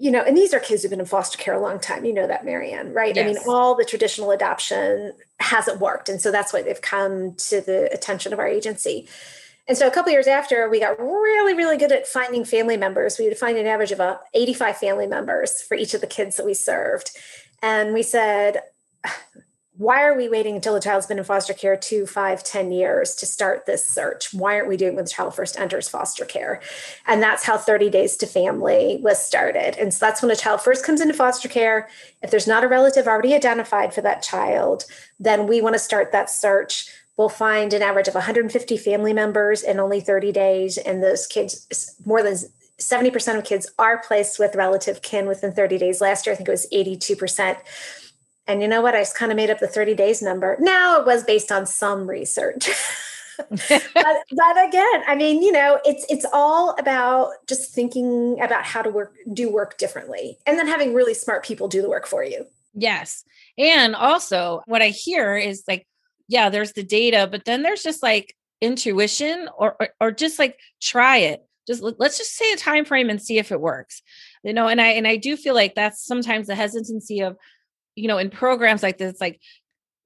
you 0.00 0.10
know, 0.10 0.22
and 0.22 0.36
these 0.36 0.54
are 0.54 0.60
kids 0.60 0.82
who've 0.82 0.90
been 0.90 1.00
in 1.00 1.06
foster 1.06 1.36
care 1.36 1.54
a 1.54 1.60
long 1.60 1.78
time. 1.78 2.06
You 2.06 2.14
know 2.14 2.26
that, 2.26 2.44
Marianne, 2.44 2.94
right? 2.94 3.14
Yes. 3.14 3.22
I 3.22 3.26
mean, 3.26 3.38
all 3.46 3.74
the 3.74 3.84
traditional 3.84 4.30
adoption 4.30 5.12
hasn't 5.40 5.78
worked. 5.78 6.08
And 6.08 6.22
so 6.22 6.30
that's 6.30 6.54
why 6.54 6.62
they've 6.62 6.80
come 6.80 7.34
to 7.34 7.60
the 7.60 7.92
attention 7.92 8.32
of 8.32 8.38
our 8.38 8.48
agency. 8.48 9.08
And 9.68 9.76
so 9.78 9.86
a 9.86 9.90
couple 9.90 10.10
years 10.10 10.26
after, 10.26 10.68
we 10.68 10.80
got 10.80 10.98
really, 10.98 11.54
really 11.54 11.76
good 11.76 11.92
at 11.92 12.08
finding 12.08 12.44
family 12.44 12.76
members. 12.76 13.18
We 13.18 13.28
would 13.28 13.38
find 13.38 13.56
an 13.56 13.66
average 13.66 13.92
of 13.92 14.00
uh, 14.00 14.18
85 14.34 14.78
family 14.78 15.06
members 15.06 15.62
for 15.62 15.76
each 15.76 15.94
of 15.94 16.00
the 16.00 16.06
kids 16.06 16.36
that 16.36 16.46
we 16.46 16.54
served. 16.54 17.12
And 17.62 17.92
we 17.92 18.02
said, 18.02 18.62
why 19.80 20.02
are 20.02 20.14
we 20.14 20.28
waiting 20.28 20.56
until 20.56 20.74
the 20.74 20.80
child's 20.80 21.06
been 21.06 21.16
in 21.16 21.24
foster 21.24 21.54
care 21.54 21.74
two, 21.74 22.04
five, 22.04 22.44
ten 22.44 22.70
years 22.70 23.14
to 23.14 23.24
start 23.24 23.64
this 23.64 23.82
search? 23.82 24.34
Why 24.34 24.56
aren't 24.56 24.68
we 24.68 24.76
doing 24.76 24.92
it 24.92 24.96
when 24.96 25.06
the 25.06 25.10
child 25.10 25.34
first 25.34 25.58
enters 25.58 25.88
foster 25.88 26.26
care? 26.26 26.60
And 27.06 27.22
that's 27.22 27.44
how 27.44 27.56
30 27.56 27.88
Days 27.88 28.18
to 28.18 28.26
Family 28.26 29.00
was 29.02 29.24
started. 29.24 29.78
And 29.78 29.94
so 29.94 30.04
that's 30.04 30.20
when 30.20 30.30
a 30.30 30.36
child 30.36 30.60
first 30.60 30.84
comes 30.84 31.00
into 31.00 31.14
foster 31.14 31.48
care. 31.48 31.88
If 32.22 32.30
there's 32.30 32.46
not 32.46 32.62
a 32.62 32.68
relative 32.68 33.06
already 33.06 33.32
identified 33.32 33.94
for 33.94 34.02
that 34.02 34.22
child, 34.22 34.84
then 35.18 35.46
we 35.46 35.62
want 35.62 35.76
to 35.76 35.78
start 35.78 36.12
that 36.12 36.28
search. 36.28 36.90
We'll 37.16 37.30
find 37.30 37.72
an 37.72 37.80
average 37.80 38.08
of 38.08 38.14
150 38.14 38.76
family 38.76 39.14
members 39.14 39.62
in 39.62 39.80
only 39.80 40.00
30 40.00 40.30
days. 40.30 40.76
And 40.76 41.02
those 41.02 41.26
kids, 41.26 41.96
more 42.04 42.22
than 42.22 42.36
70% 42.80 43.38
of 43.38 43.44
kids 43.44 43.70
are 43.78 44.02
placed 44.02 44.38
with 44.38 44.56
relative 44.56 45.02
kin 45.02 45.26
within 45.26 45.52
30 45.52 45.78
days. 45.78 46.00
Last 46.00 46.26
year, 46.26 46.32
I 46.32 46.36
think 46.36 46.48
it 46.48 46.52
was 46.52 46.66
82%. 46.72 47.58
And 48.46 48.62
you 48.62 48.68
know 48.68 48.80
what? 48.80 48.94
I 48.94 49.00
just 49.00 49.16
kind 49.16 49.30
of 49.30 49.36
made 49.36 49.50
up 49.50 49.60
the 49.60 49.68
30 49.68 49.94
days 49.94 50.22
number. 50.22 50.56
Now 50.58 50.98
it 50.98 51.06
was 51.06 51.22
based 51.22 51.52
on 51.52 51.66
some 51.66 52.08
research. 52.08 52.68
but, 53.48 53.58
but 53.94 54.68
again, 54.68 55.02
I 55.06 55.14
mean, 55.16 55.42
you 55.42 55.52
know, 55.52 55.78
it's 55.84 56.04
it's 56.08 56.26
all 56.32 56.74
about 56.78 57.32
just 57.46 57.72
thinking 57.72 58.40
about 58.40 58.64
how 58.64 58.82
to 58.82 58.90
work 58.90 59.14
do 59.32 59.50
work 59.50 59.78
differently 59.78 60.38
and 60.46 60.58
then 60.58 60.66
having 60.66 60.94
really 60.94 61.14
smart 61.14 61.44
people 61.44 61.68
do 61.68 61.82
the 61.82 61.88
work 61.88 62.06
for 62.06 62.24
you. 62.24 62.46
Yes. 62.74 63.24
And 63.58 63.94
also 63.94 64.62
what 64.66 64.82
I 64.82 64.88
hear 64.88 65.36
is 65.36 65.64
like, 65.66 65.86
yeah, 66.28 66.48
there's 66.48 66.72
the 66.72 66.84
data, 66.84 67.28
but 67.30 67.44
then 67.44 67.62
there's 67.62 67.82
just 67.82 68.02
like 68.02 68.36
intuition 68.60 69.48
or, 69.56 69.76
or, 69.80 69.88
or 70.00 70.10
just 70.12 70.38
like 70.38 70.58
try 70.80 71.18
it. 71.18 71.44
Just 71.70 71.82
let's 71.98 72.18
just 72.18 72.34
say 72.34 72.52
a 72.52 72.56
time 72.56 72.84
frame 72.84 73.08
and 73.08 73.22
see 73.22 73.38
if 73.38 73.52
it 73.52 73.60
works. 73.60 74.02
You 74.42 74.52
know, 74.52 74.68
and 74.68 74.80
I 74.80 74.88
and 74.88 75.06
I 75.06 75.16
do 75.16 75.36
feel 75.36 75.54
like 75.54 75.74
that's 75.74 76.04
sometimes 76.04 76.48
the 76.48 76.54
hesitancy 76.54 77.20
of 77.20 77.36
you 77.94 78.08
know, 78.08 78.18
in 78.18 78.30
programs 78.30 78.82
like 78.82 78.98
this, 78.98 79.20
like, 79.20 79.40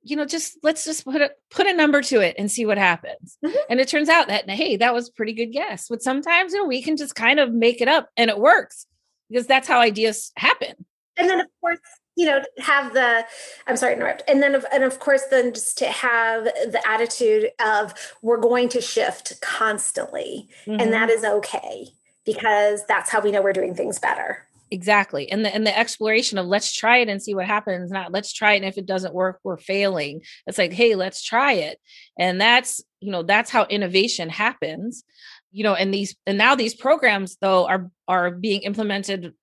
you 0.03 0.17
know, 0.17 0.25
just 0.25 0.59
let's 0.63 0.85
just 0.85 1.05
put 1.05 1.23
a 1.23 1.31
put 1.51 1.67
a 1.67 1.73
number 1.73 2.03
to 2.03 2.21
it 2.21 2.35
and 2.39 2.51
see 2.51 2.67
what 2.67 2.77
happens. 2.77 3.39
Mm-hmm. 3.45 3.57
And 3.71 3.81
it 3.81 3.89
turns 3.89 4.09
out 4.09 4.29
that 4.29 4.49
hey, 4.51 4.77
that 4.77 4.93
was 4.93 5.11
pretty 5.11 5.33
good 5.33 5.53
guess. 5.53 5.89
But 5.89 6.03
sometimes 6.03 6.53
you 6.53 6.61
know, 6.61 6.69
we 6.69 6.83
can 6.83 6.97
just 6.97 7.15
kind 7.15 7.41
of 7.41 7.53
make 7.53 7.81
it 7.81 7.89
up 7.89 8.11
and 8.17 8.29
it 8.29 8.39
works 8.39 8.87
because 9.31 9.47
that's 9.47 9.69
how 9.69 9.81
ideas 9.81 10.31
happen. 10.37 10.75
And 11.17 11.29
then 11.29 11.41
of 11.41 11.47
course, 11.61 11.79
you 12.17 12.27
know, 12.27 12.43
have 12.59 12.95
the 12.95 13.25
I'm 13.67 13.77
sorry 13.77 13.95
to 13.95 14.01
interrupt. 14.01 14.23
And 14.29 14.43
then 14.43 14.55
of, 14.55 14.65
and 14.73 14.85
of 14.85 15.01
course 15.01 15.25
then 15.31 15.53
just 15.53 15.79
to 15.79 15.87
have 15.87 16.45
the 16.45 16.81
attitude 16.87 17.51
of 17.61 17.95
we're 18.23 18.41
going 18.41 18.69
to 18.71 18.81
shift 18.81 19.41
constantly. 19.41 20.49
Mm-hmm. 20.67 20.81
And 20.81 20.93
that 20.93 21.11
mm-hmm. 21.11 21.25
okay 21.39 21.89
because 22.25 22.85
that's 22.87 23.11
how 23.11 23.21
we 23.21 23.31
know 23.31 23.43
we're 23.43 23.53
doing 23.53 23.75
things 23.75 23.99
better 23.99 24.47
exactly 24.71 25.31
and 25.31 25.45
the 25.45 25.55
and 25.55 25.67
the 25.67 25.79
exploration 25.79 26.39
of 26.39 26.47
let's 26.47 26.73
try 26.73 26.99
it 26.99 27.09
and 27.09 27.23
see 27.23 27.35
what 27.35 27.47
happens 27.47 27.91
not 27.91 28.13
let's 28.13 28.33
try 28.33 28.55
it 28.55 28.57
and 28.57 28.65
if 28.65 28.79
it 28.79 28.87
doesn't 28.87 29.15
work 29.15 29.39
we're 29.45 29.59
failing 29.59 30.21
it's 30.47 30.59
like 30.59 30.73
hey 30.73 30.95
let's 30.95 31.23
try 31.23 31.53
it 31.53 31.79
and 32.19 32.41
that's 32.41 32.83
you 33.01 33.13
know 33.13 33.23
that's 33.23 33.51
how 33.51 33.65
innovation 33.67 34.29
happens 34.29 35.05
you 35.53 35.63
know 35.63 35.75
and 35.75 35.93
these 35.93 36.17
and 36.27 36.39
now 36.39 36.55
these 36.55 36.75
programs 36.75 37.37
though 37.41 37.67
are 37.67 37.91
are 38.09 38.31
being 38.31 38.63
implemented 38.63 39.35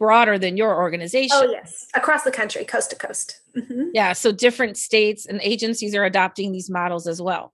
broader 0.00 0.38
than 0.38 0.56
your 0.56 0.76
organization 0.76 1.28
oh 1.34 1.48
yes 1.50 1.86
across 1.94 2.24
the 2.24 2.32
country 2.32 2.64
coast 2.64 2.88
to 2.88 2.96
coast 2.96 3.38
mm-hmm. 3.54 3.84
yeah 3.92 4.14
so 4.14 4.32
different 4.32 4.78
states 4.78 5.26
and 5.26 5.38
agencies 5.42 5.94
are 5.94 6.04
adopting 6.04 6.50
these 6.50 6.70
models 6.70 7.06
as 7.06 7.20
well 7.20 7.52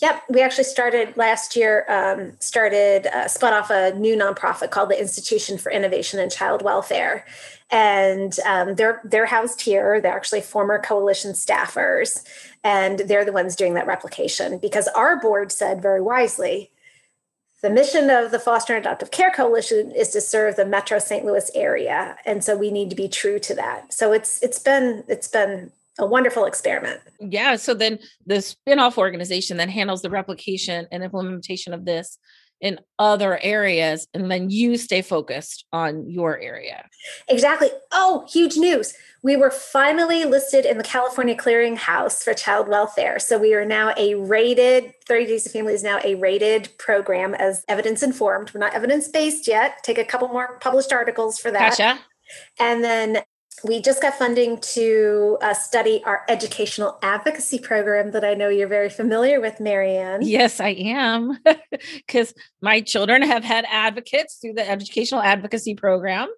Yep, 0.00 0.24
we 0.28 0.42
actually 0.42 0.64
started 0.64 1.16
last 1.16 1.56
year. 1.56 1.86
Um, 1.88 2.32
started 2.40 3.06
uh, 3.06 3.28
spun 3.28 3.54
off 3.54 3.70
a 3.70 3.94
new 3.94 4.16
nonprofit 4.16 4.70
called 4.70 4.90
the 4.90 5.00
Institution 5.00 5.58
for 5.58 5.72
Innovation 5.72 6.20
and 6.20 6.30
Child 6.30 6.62
Welfare, 6.62 7.24
and 7.70 8.38
um, 8.46 8.74
they're 8.74 9.00
they're 9.04 9.26
housed 9.26 9.60
here. 9.60 10.00
They're 10.00 10.14
actually 10.14 10.42
former 10.42 10.78
coalition 10.78 11.32
staffers, 11.32 12.24
and 12.62 13.00
they're 13.00 13.24
the 13.24 13.32
ones 13.32 13.56
doing 13.56 13.74
that 13.74 13.86
replication 13.86 14.58
because 14.58 14.88
our 14.88 15.18
board 15.18 15.50
said 15.50 15.80
very 15.80 16.02
wisely. 16.02 16.70
The 17.64 17.70
mission 17.70 18.10
of 18.10 18.30
the 18.30 18.38
Foster 18.38 18.76
and 18.76 18.84
Adoptive 18.84 19.10
Care 19.10 19.30
Coalition 19.30 19.90
is 19.90 20.10
to 20.10 20.20
serve 20.20 20.56
the 20.56 20.66
Metro 20.66 20.98
St. 20.98 21.24
Louis 21.24 21.50
area, 21.54 22.14
and 22.26 22.44
so 22.44 22.58
we 22.58 22.70
need 22.70 22.90
to 22.90 22.94
be 22.94 23.08
true 23.08 23.38
to 23.38 23.54
that. 23.54 23.90
So 23.90 24.12
it's 24.12 24.42
it's 24.42 24.58
been 24.58 25.02
it's 25.08 25.28
been 25.28 25.72
a 25.98 26.04
wonderful 26.04 26.44
experiment. 26.44 27.00
Yeah. 27.20 27.56
So 27.56 27.72
then 27.72 28.00
the 28.26 28.42
spin-off 28.42 28.98
organization 28.98 29.56
that 29.56 29.70
handles 29.70 30.02
the 30.02 30.10
replication 30.10 30.86
and 30.92 31.02
implementation 31.02 31.72
of 31.72 31.86
this 31.86 32.18
in 32.64 32.80
other 32.98 33.38
areas, 33.42 34.08
and 34.14 34.30
then 34.30 34.48
you 34.48 34.78
stay 34.78 35.02
focused 35.02 35.66
on 35.70 36.08
your 36.08 36.38
area. 36.40 36.88
Exactly. 37.28 37.68
Oh, 37.92 38.26
huge 38.32 38.56
news. 38.56 38.94
We 39.22 39.36
were 39.36 39.50
finally 39.50 40.24
listed 40.24 40.64
in 40.64 40.78
the 40.78 40.82
California 40.82 41.36
Clearinghouse 41.36 42.22
for 42.22 42.32
Child 42.32 42.68
Welfare. 42.68 43.18
So 43.18 43.38
we 43.38 43.52
are 43.52 43.66
now 43.66 43.92
a 43.98 44.14
rated, 44.14 44.94
30 45.06 45.26
Days 45.26 45.46
of 45.46 45.52
Family 45.52 45.74
is 45.74 45.82
now 45.82 45.98
a 46.02 46.14
rated 46.14 46.70
program 46.78 47.34
as 47.34 47.66
evidence 47.68 48.02
informed. 48.02 48.54
We're 48.54 48.60
not 48.60 48.72
evidence 48.72 49.08
based 49.08 49.46
yet. 49.46 49.84
Take 49.84 49.98
a 49.98 50.04
couple 50.04 50.28
more 50.28 50.58
published 50.60 50.90
articles 50.90 51.38
for 51.38 51.50
that. 51.50 51.76
Gotcha. 51.76 52.00
And 52.58 52.82
then 52.82 53.18
we 53.64 53.80
just 53.80 54.02
got 54.02 54.14
funding 54.14 54.58
to 54.60 55.38
uh, 55.40 55.54
study 55.54 56.02
our 56.04 56.22
educational 56.28 56.98
advocacy 57.02 57.58
program 57.58 58.10
that 58.10 58.24
I 58.24 58.34
know 58.34 58.48
you're 58.48 58.68
very 58.68 58.90
familiar 58.90 59.40
with, 59.40 59.58
Marianne. 59.58 60.20
Yes, 60.22 60.60
I 60.60 60.70
am. 60.70 61.38
Because 62.06 62.34
my 62.60 62.80
children 62.80 63.22
have 63.22 63.42
had 63.42 63.64
advocates 63.68 64.36
through 64.36 64.52
the 64.52 64.68
educational 64.68 65.20
advocacy 65.20 65.74
program. 65.74 66.28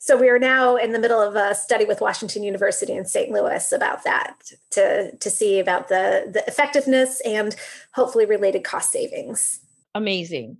So 0.00 0.16
we 0.16 0.28
are 0.28 0.38
now 0.38 0.76
in 0.76 0.92
the 0.92 0.98
middle 0.98 1.20
of 1.20 1.34
a 1.34 1.54
study 1.54 1.84
with 1.84 2.00
Washington 2.00 2.42
University 2.42 2.92
in 2.92 3.04
St. 3.04 3.30
Louis 3.30 3.72
about 3.72 4.04
that 4.04 4.36
to, 4.72 5.16
to 5.16 5.30
see 5.30 5.58
about 5.58 5.88
the, 5.88 6.28
the 6.32 6.44
effectiveness 6.46 7.20
and 7.22 7.56
hopefully 7.94 8.26
related 8.26 8.64
cost 8.64 8.92
savings. 8.92 9.60
Amazing. 9.94 10.58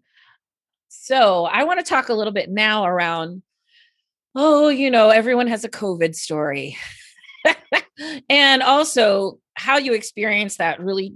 So 0.88 1.44
I 1.44 1.64
want 1.64 1.78
to 1.78 1.88
talk 1.88 2.08
a 2.08 2.14
little 2.14 2.32
bit 2.32 2.50
now 2.50 2.84
around 2.84 3.42
oh, 4.36 4.68
you 4.68 4.90
know, 4.90 5.08
everyone 5.08 5.46
has 5.46 5.64
a 5.64 5.68
COVID 5.68 6.14
story. 6.14 6.76
and 8.28 8.62
also 8.62 9.38
how 9.54 9.78
you 9.78 9.94
experience 9.94 10.58
that 10.58 10.78
really 10.78 11.14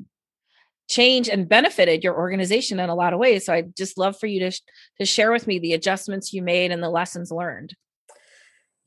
changed 0.88 1.28
and 1.28 1.48
benefited 1.48 2.02
your 2.02 2.16
organization 2.16 2.80
in 2.80 2.88
a 2.88 2.94
lot 2.94 3.12
of 3.12 3.18
ways. 3.20 3.44
So 3.44 3.52
I'd 3.52 3.76
just 3.76 3.98
love 3.98 4.18
for 4.18 4.26
you 4.26 4.40
to, 4.40 4.60
to 4.98 5.04
share 5.04 5.30
with 5.30 5.46
me 5.46 5.58
the 5.58 5.74
adjustments 5.74 6.32
you 6.32 6.42
made 6.42 6.72
and 6.72 6.82
the 6.82 6.90
lessons 6.90 7.30
learned. 7.30 7.76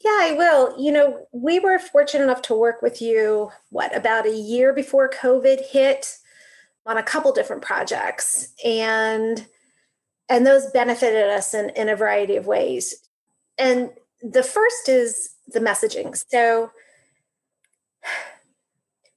Yeah, 0.03 0.17
I 0.19 0.33
will. 0.33 0.83
You 0.83 0.91
know, 0.91 1.27
we 1.31 1.59
were 1.59 1.79
fortunate 1.79 2.23
enough 2.23 2.41
to 2.43 2.55
work 2.55 2.81
with 2.81 3.01
you, 3.01 3.51
what, 3.69 3.95
about 3.95 4.25
a 4.25 4.35
year 4.35 4.73
before 4.73 5.09
COVID 5.09 5.69
hit 5.69 6.17
on 6.85 6.97
a 6.97 7.03
couple 7.03 7.31
different 7.31 7.61
projects. 7.61 8.51
And 8.65 9.45
and 10.29 10.47
those 10.47 10.71
benefited 10.71 11.29
us 11.29 11.53
in, 11.53 11.69
in 11.71 11.89
a 11.89 11.95
variety 11.95 12.37
of 12.37 12.47
ways. 12.47 12.95
And 13.57 13.91
the 14.23 14.43
first 14.43 14.87
is 14.87 15.35
the 15.47 15.59
messaging. 15.59 16.21
So 16.29 16.71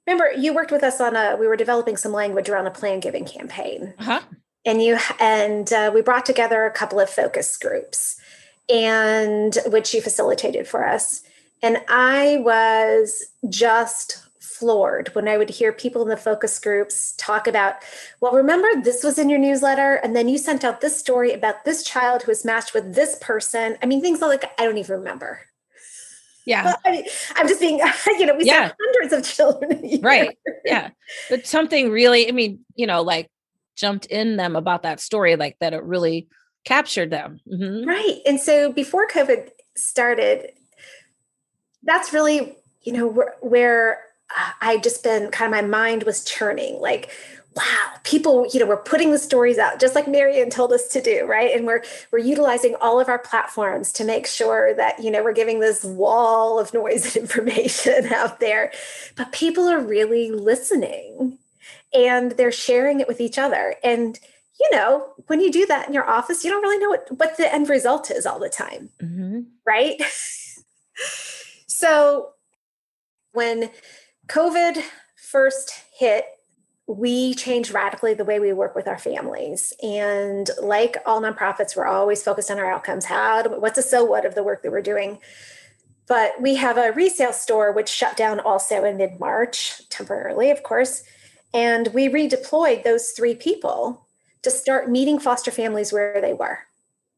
remember 0.07 0.33
you 0.33 0.53
worked 0.53 0.73
with 0.73 0.83
us 0.83 1.01
on 1.01 1.17
a 1.17 1.37
we 1.37 1.47
were 1.47 1.57
developing 1.57 1.97
some 1.97 2.13
language 2.13 2.49
around 2.49 2.67
a 2.67 2.71
plan 2.71 3.01
giving 3.01 3.25
campaign. 3.25 3.95
Uh-huh. 3.99 4.21
And 4.65 4.83
you 4.83 4.99
and 5.21 5.73
uh, 5.73 5.93
we 5.95 6.03
brought 6.03 6.27
together 6.27 6.67
a 6.67 6.73
couple 6.73 6.99
of 6.99 7.09
focus 7.09 7.57
groups 7.57 8.21
and 8.69 9.57
which 9.67 9.95
you 9.95 10.03
facilitated 10.03 10.67
for 10.67 10.87
us. 10.87 11.23
And 11.63 11.79
I 11.89 12.39
was 12.41 13.25
just 13.49 14.26
floored 14.59 15.09
when 15.15 15.29
I 15.29 15.37
would 15.37 15.51
hear 15.51 15.73
people 15.73 16.03
in 16.03 16.09
the 16.09 16.17
focus 16.17 16.59
groups 16.59 17.15
talk 17.17 17.47
about, 17.47 17.77
well, 18.21 18.33
remember 18.33 18.69
this 18.83 19.05
was 19.05 19.19
in 19.19 19.29
your 19.29 19.39
newsletter, 19.39 19.95
and 19.97 20.17
then 20.17 20.29
you 20.29 20.39
sent 20.39 20.65
out 20.65 20.81
this 20.81 20.99
story 20.99 21.33
about 21.33 21.65
this 21.65 21.83
child 21.83 22.23
who 22.23 22.31
was 22.31 22.45
matched 22.45 22.75
with 22.75 22.95
this 22.95 23.17
person. 23.21 23.77
I 23.83 23.87
mean, 23.87 24.01
things 24.01 24.21
like 24.21 24.45
I 24.59 24.65
don't 24.65 24.79
even 24.79 24.99
remember. 24.99 25.41
Yeah. 26.47 26.75
I 26.85 27.05
am 27.37 27.49
just 27.49 27.61
being, 27.61 27.81
you 28.07 28.25
know, 28.25 28.37
we 28.37 28.45
yeah. 28.45 28.73
hundreds 28.81 29.13
of 29.13 29.35
children. 29.35 30.01
Right. 30.01 30.39
Yeah. 30.65 30.91
But 31.29 31.47
something 31.47 31.91
really, 31.91 32.29
I 32.29 32.33
mean, 32.33 32.61
you 32.77 32.87
know, 32.87 33.03
like 33.03 33.29
jumped 33.75 34.07
in 34.07 34.37
them 34.37 34.57
about 34.57 34.85
that 34.85 35.01
story, 35.01 35.37
like 35.37 35.57
that 35.61 35.75
it 35.75 35.83
really 35.83 36.29
captured 36.65 37.11
them. 37.11 37.41
Mm-hmm. 37.53 37.89
Right. 37.89 38.21
And 38.25 38.41
so 38.41 38.73
before 38.73 39.09
COVID 39.09 39.51
started, 39.77 40.53
that's 41.83 42.13
really, 42.13 42.57
you 42.83 42.93
know, 42.93 43.07
where, 43.07 43.35
where 43.41 44.01
I 44.61 44.79
just 44.79 45.03
been 45.03 45.31
kind 45.31 45.53
of 45.53 45.63
my 45.63 45.67
mind 45.67 46.03
was 46.03 46.25
churning 46.25 46.81
like 46.81 47.11
wow 47.55 47.89
people 48.05 48.47
you 48.53 48.61
know 48.61 48.67
we're 48.67 48.77
putting 48.77 49.13
the 49.13 49.19
stories 49.19 49.57
out 49.57 49.81
just 49.81 49.95
like 49.95 50.07
marianne 50.07 50.51
told 50.51 50.73
us 50.73 50.89
to 50.89 51.01
do 51.01 51.25
right? 51.27 51.55
And 51.55 51.67
we're 51.67 51.83
we're 52.11 52.19
utilizing 52.19 52.75
all 52.81 53.01
of 53.01 53.09
our 53.09 53.19
platforms 53.19 53.93
to 53.95 54.05
make 54.05 54.27
sure 54.27 54.75
that 54.75 55.03
you 55.03 55.11
know 55.11 55.23
we're 55.23 55.33
giving 55.33 55.61
this 55.61 55.85
wall 55.85 56.59
of 56.59 56.75
noise 56.75 57.17
and 57.17 57.17
information 57.25 58.13
out 58.13 58.41
there. 58.41 58.73
But 59.15 59.33
people 59.33 59.69
are 59.69 59.81
really 59.81 60.31
listening 60.31 61.39
and 61.95 62.33
they're 62.33 62.53
sharing 62.53 63.01
it 63.01 63.09
with 63.09 63.21
each 63.21 63.39
other. 63.39 63.77
And 63.83 64.19
you 64.61 64.69
know 64.73 65.13
when 65.27 65.41
you 65.41 65.53
do 65.53 65.67
that 65.67 65.87
in 65.87 65.93
your 65.93 66.09
office 66.09 66.43
you 66.43 66.51
don't 66.51 66.63
really 66.63 66.79
know 66.79 66.89
what 66.89 67.09
what 67.19 67.37
the 67.37 67.53
end 67.53 67.69
result 67.69 68.11
is 68.11 68.25
all 68.25 68.39
the 68.39 68.49
time 68.49 68.91
mm-hmm. 69.03 69.41
right? 69.67 70.01
So 71.79 72.31
when 73.33 73.71
COVID 74.29 74.83
first 75.17 75.73
hit, 75.97 76.25
we 76.87 77.35
changed 77.35 77.73
radically 77.73 78.15
the 78.15 78.25
way 78.25 78.39
we 78.39 78.53
work 78.53 78.75
with 78.77 78.87
our 78.87 78.99
families. 78.99 79.73
And 79.83 80.49
like 80.63 80.97
all 81.05 81.21
nonprofits, 81.21 81.77
we're 81.77 81.87
always 81.87 82.23
focused 82.23 82.51
on 82.51 82.59
our 82.59 82.71
outcomes. 82.71 83.05
How, 83.05 83.49
what's 83.59 83.77
the 83.77 83.83
so 83.83 84.05
what 84.05 84.25
of 84.25 84.35
the 84.35 84.45
work 84.45 84.63
that 84.63 84.71
we're 84.71 84.83
doing? 84.83 85.19
But 86.07 86.41
we 86.41 86.55
have 86.55 86.79
a 86.79 86.93
resale 86.93 87.33
store 87.33 87.73
which 87.73 87.89
shut 87.89 88.17
down 88.17 88.39
also 88.39 88.85
in 88.85 88.97
mid 88.97 89.19
March, 89.19 89.89
temporarily, 89.89 90.51
of 90.51 90.63
course. 90.63 91.03
And 91.53 91.89
we 91.89 92.09
redeployed 92.09 92.85
those 92.85 93.11
three 93.11 93.35
people 93.35 94.07
to 94.43 94.51
start 94.51 94.89
meeting 94.89 95.19
foster 95.19 95.51
families 95.51 95.93
where 95.93 96.21
they 96.21 96.33
were. 96.33 96.61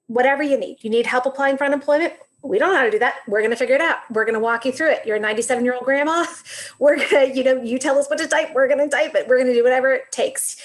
Whatever 0.06 0.42
you 0.42 0.56
need. 0.56 0.78
You 0.80 0.88
need 0.88 1.04
help 1.04 1.26
applying 1.26 1.58
for 1.58 1.64
unemployment? 1.64 2.14
We 2.42 2.58
don't 2.58 2.72
know 2.72 2.78
how 2.78 2.84
to 2.84 2.90
do 2.90 3.00
that. 3.00 3.16
We're 3.26 3.40
going 3.40 3.50
to 3.50 3.56
figure 3.56 3.74
it 3.74 3.80
out. 3.80 3.98
We're 4.10 4.24
going 4.24 4.34
to 4.34 4.40
walk 4.40 4.64
you 4.64 4.72
through 4.72 4.92
it. 4.92 5.06
You're 5.06 5.16
a 5.16 5.20
97 5.20 5.64
year 5.64 5.74
old 5.74 5.84
grandma. 5.84 6.24
We're 6.78 6.96
going 6.96 7.08
to, 7.08 7.36
you 7.36 7.44
know, 7.44 7.60
you 7.62 7.78
tell 7.78 7.98
us 7.98 8.08
what 8.08 8.18
to 8.18 8.28
type. 8.28 8.54
We're 8.54 8.68
going 8.68 8.78
to 8.78 8.88
type 8.88 9.14
it. 9.14 9.26
We're 9.26 9.38
going 9.38 9.48
to 9.48 9.54
do 9.54 9.64
whatever 9.64 9.92
it 9.92 10.12
takes 10.12 10.56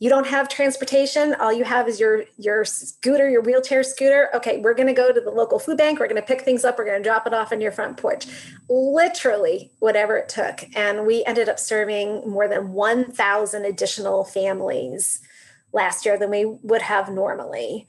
you 0.00 0.10
don't 0.10 0.26
have 0.26 0.48
transportation 0.48 1.34
all 1.34 1.52
you 1.52 1.64
have 1.64 1.88
is 1.88 2.00
your 2.00 2.24
your 2.36 2.64
scooter 2.64 3.30
your 3.30 3.40
wheelchair 3.40 3.82
scooter 3.82 4.28
okay 4.34 4.58
we're 4.58 4.74
going 4.74 4.86
to 4.88 4.92
go 4.92 5.12
to 5.12 5.20
the 5.20 5.30
local 5.30 5.58
food 5.58 5.78
bank 5.78 5.98
we're 5.98 6.08
going 6.08 6.20
to 6.20 6.26
pick 6.26 6.42
things 6.42 6.64
up 6.64 6.78
we're 6.78 6.84
going 6.84 7.02
to 7.02 7.08
drop 7.08 7.26
it 7.26 7.34
off 7.34 7.52
on 7.52 7.60
your 7.60 7.72
front 7.72 7.96
porch 7.96 8.26
literally 8.68 9.70
whatever 9.78 10.16
it 10.16 10.28
took 10.28 10.64
and 10.74 11.06
we 11.06 11.24
ended 11.24 11.48
up 11.48 11.58
serving 11.58 12.28
more 12.28 12.48
than 12.48 12.72
1000 12.72 13.64
additional 13.64 14.24
families 14.24 15.20
last 15.72 16.04
year 16.04 16.18
than 16.18 16.30
we 16.30 16.44
would 16.44 16.82
have 16.82 17.08
normally 17.10 17.86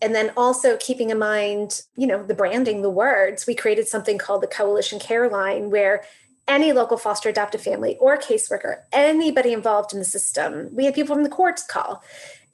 and 0.00 0.14
then 0.14 0.32
also 0.36 0.76
keeping 0.78 1.10
in 1.10 1.18
mind 1.18 1.82
you 1.96 2.06
know 2.06 2.22
the 2.22 2.34
branding 2.34 2.82
the 2.82 2.90
words 2.90 3.46
we 3.46 3.54
created 3.54 3.86
something 3.86 4.18
called 4.18 4.42
the 4.42 4.46
coalition 4.46 4.98
care 4.98 5.28
line 5.28 5.70
where 5.70 6.02
any 6.48 6.72
local 6.72 6.96
foster 6.96 7.28
adoptive 7.28 7.60
family 7.60 7.96
or 8.00 8.16
caseworker, 8.16 8.80
anybody 8.90 9.52
involved 9.52 9.92
in 9.92 9.98
the 9.98 10.04
system. 10.04 10.70
We 10.74 10.86
had 10.86 10.94
people 10.94 11.14
from 11.14 11.22
the 11.22 11.30
courts 11.30 11.62
call 11.62 12.02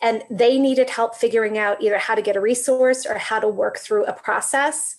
and 0.02 0.22
they 0.28 0.58
needed 0.58 0.90
help 0.90 1.14
figuring 1.14 1.56
out 1.56 1.80
either 1.80 1.98
how 1.98 2.14
to 2.14 2.22
get 2.22 2.36
a 2.36 2.40
resource 2.40 3.06
or 3.06 3.16
how 3.16 3.38
to 3.38 3.48
work 3.48 3.78
through 3.78 4.04
a 4.04 4.12
process. 4.12 4.96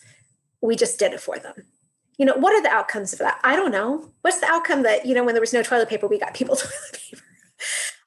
We 0.62 0.76
just 0.76 0.98
did 0.98 1.14
it 1.14 1.20
for 1.20 1.38
them. 1.38 1.54
You 2.18 2.26
know, 2.26 2.36
what 2.36 2.54
are 2.54 2.64
the 2.64 2.70
outcomes 2.70 3.12
of 3.12 3.20
that? 3.20 3.40
I 3.44 3.58
don't 3.58 3.72
know. 3.72 4.10
What's 4.22 4.40
the 4.40 4.48
outcome 4.48 4.84
that, 4.84 5.06
you 5.06 5.14
know, 5.14 5.26
when 5.26 5.36
there 5.36 5.42
was 5.42 5.54
no 5.54 5.62
toilet 5.62 5.90
paper, 5.90 6.08
we 6.08 6.18
got 6.18 6.34
people 6.34 6.56
toilet 6.56 6.94
paper? 6.94 7.22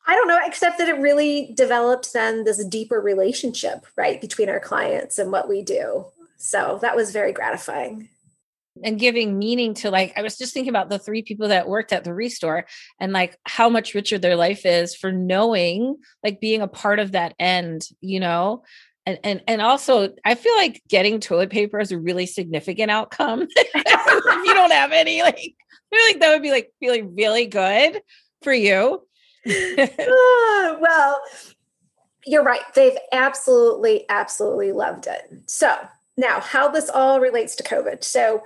I 0.09 0.15
don't 0.15 0.27
know, 0.27 0.41
except 0.43 0.79
that 0.79 0.89
it 0.89 0.99
really 0.99 1.53
developed 1.55 2.15
then 2.15 2.45
this 2.45 2.65
deeper 2.65 2.99
relationship, 2.99 3.87
right, 3.95 4.19
between 4.19 4.49
our 4.49 4.59
clients 4.59 5.19
and 5.19 5.31
what 5.31 5.51
we 5.51 5.61
do. 5.61 6.07
So 6.39 6.79
that 6.81 6.97
was 6.97 7.13
very 7.13 7.33
gratifying. 7.33 8.09
And 8.83 8.99
giving 8.99 9.37
meaning 9.39 9.75
to 9.75 9.91
like 9.91 10.17
i 10.17 10.23
was 10.23 10.39
just 10.39 10.55
thinking 10.55 10.71
about 10.71 10.89
the 10.89 11.01
three 11.01 11.23
people 11.23 11.49
that 11.49 11.69
worked 11.69 11.93
at 11.93 12.05
the 12.05 12.15
restore 12.15 12.65
and 13.01 13.13
like 13.13 13.37
how 13.45 13.69
much 13.69 13.93
richer 13.93 14.19
their 14.19 14.37
life 14.37 14.65
is 14.65 14.95
for 14.95 15.11
knowing 15.11 15.97
like 16.23 16.41
being 16.41 16.63
a 16.63 16.69
part 16.69 17.01
of 17.01 17.11
that 17.13 17.35
end 17.41 17.89
you 18.01 18.21
know? 18.21 18.63
And 19.05 19.19
and, 19.25 19.43
and 19.49 19.61
also 19.61 20.15
i 20.25 20.37
feel 20.37 20.55
like 20.55 20.81
getting 20.89 21.19
toilet 21.19 21.51
paper 21.51 21.81
is 21.81 21.91
a 21.91 21.99
really 21.99 22.27
significant 22.27 22.93
outcome. 22.93 23.49
If 23.57 24.47
you 24.47 24.55
don't 24.55 24.73
have 24.73 24.93
any 24.93 25.23
like 25.23 25.39
i 25.39 25.97
feel 25.97 26.07
like 26.07 26.21
that 26.21 26.33
would 26.33 26.43
be 26.43 26.53
like 26.53 26.73
feeling 26.79 27.17
really 27.17 27.47
good 27.47 28.01
for 28.43 28.53
you 28.53 29.03
oh, 29.49 30.79
well 30.81 31.21
you're 32.27 32.45
right. 32.45 32.61
They've 32.75 32.99
absolutely 33.13 34.05
absolutely 34.11 34.73
loved 34.73 35.07
it. 35.07 35.33
So 35.47 35.75
now 36.17 36.41
how 36.41 36.69
this 36.69 36.91
all 36.91 37.21
relates 37.21 37.57
to 37.57 37.63
covid. 37.63 38.05
So 38.05 38.43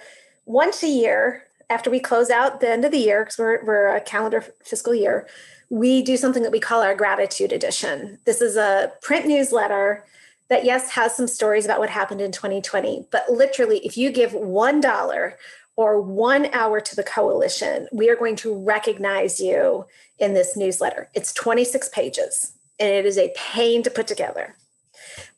once 0.46 0.82
a 0.82 0.88
year 0.88 1.44
after 1.68 1.90
we 1.90 1.98
close 1.98 2.30
out 2.30 2.60
the 2.60 2.70
end 2.70 2.84
of 2.84 2.92
the 2.92 2.98
year 2.98 3.24
because 3.24 3.38
we're, 3.38 3.64
we're 3.64 3.96
a 3.96 4.00
calendar 4.00 4.44
fiscal 4.62 4.94
year 4.94 5.26
we 5.70 6.02
do 6.02 6.18
something 6.18 6.42
that 6.42 6.52
we 6.52 6.60
call 6.60 6.82
our 6.82 6.94
gratitude 6.94 7.50
edition. 7.50 8.18
This 8.26 8.42
is 8.42 8.56
a 8.56 8.92
print 9.00 9.26
newsletter 9.26 10.04
that 10.48 10.66
yes 10.66 10.90
has 10.90 11.16
some 11.16 11.26
stories 11.26 11.64
about 11.64 11.78
what 11.78 11.88
happened 11.88 12.20
in 12.20 12.30
2020 12.30 13.06
but 13.10 13.24
literally 13.30 13.78
if 13.86 13.96
you 13.96 14.12
give 14.12 14.34
one 14.34 14.82
dollar 14.82 15.38
or 15.76 16.00
one 16.00 16.46
hour 16.52 16.80
to 16.80 16.96
the 16.96 17.02
coalition 17.02 17.88
we 17.92 18.08
are 18.08 18.16
going 18.16 18.36
to 18.36 18.54
recognize 18.54 19.40
you 19.40 19.84
in 20.18 20.34
this 20.34 20.56
newsletter 20.56 21.08
it's 21.14 21.32
26 21.32 21.88
pages 21.90 22.52
and 22.78 22.88
it 22.88 23.06
is 23.06 23.18
a 23.18 23.32
pain 23.36 23.82
to 23.82 23.90
put 23.90 24.06
together 24.06 24.56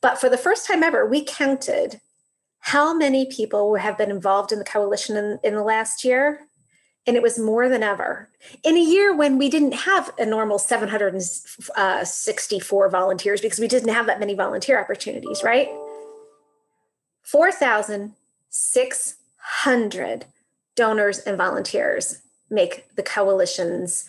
but 0.00 0.18
for 0.18 0.28
the 0.28 0.38
first 0.38 0.66
time 0.66 0.82
ever 0.82 1.06
we 1.06 1.24
counted 1.24 2.00
how 2.64 2.94
many 2.94 3.26
people 3.26 3.74
have 3.74 3.98
been 3.98 4.10
involved 4.10 4.50
in 4.50 4.58
the 4.58 4.64
coalition 4.64 5.18
in, 5.18 5.38
in 5.44 5.54
the 5.54 5.62
last 5.62 6.02
year? 6.02 6.40
And 7.06 7.14
it 7.14 7.22
was 7.22 7.38
more 7.38 7.68
than 7.68 7.82
ever. 7.82 8.30
In 8.62 8.74
a 8.74 8.80
year 8.80 9.14
when 9.14 9.36
we 9.36 9.50
didn't 9.50 9.74
have 9.74 10.10
a 10.18 10.24
normal 10.24 10.58
764 10.58 12.88
volunteers 12.88 13.42
because 13.42 13.58
we 13.58 13.68
didn't 13.68 13.92
have 13.92 14.06
that 14.06 14.18
many 14.18 14.34
volunteer 14.34 14.80
opportunities, 14.80 15.42
right? 15.44 15.68
4,600 19.44 20.26
donors 20.76 21.18
and 21.20 21.36
volunteers 21.36 22.22
make 22.50 22.94
the 22.96 23.02
coalition's 23.02 24.08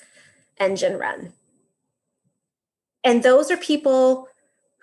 engine 0.60 0.98
run. 0.98 1.34
And 3.04 3.22
those 3.22 3.52
are 3.52 3.58
people 3.58 4.28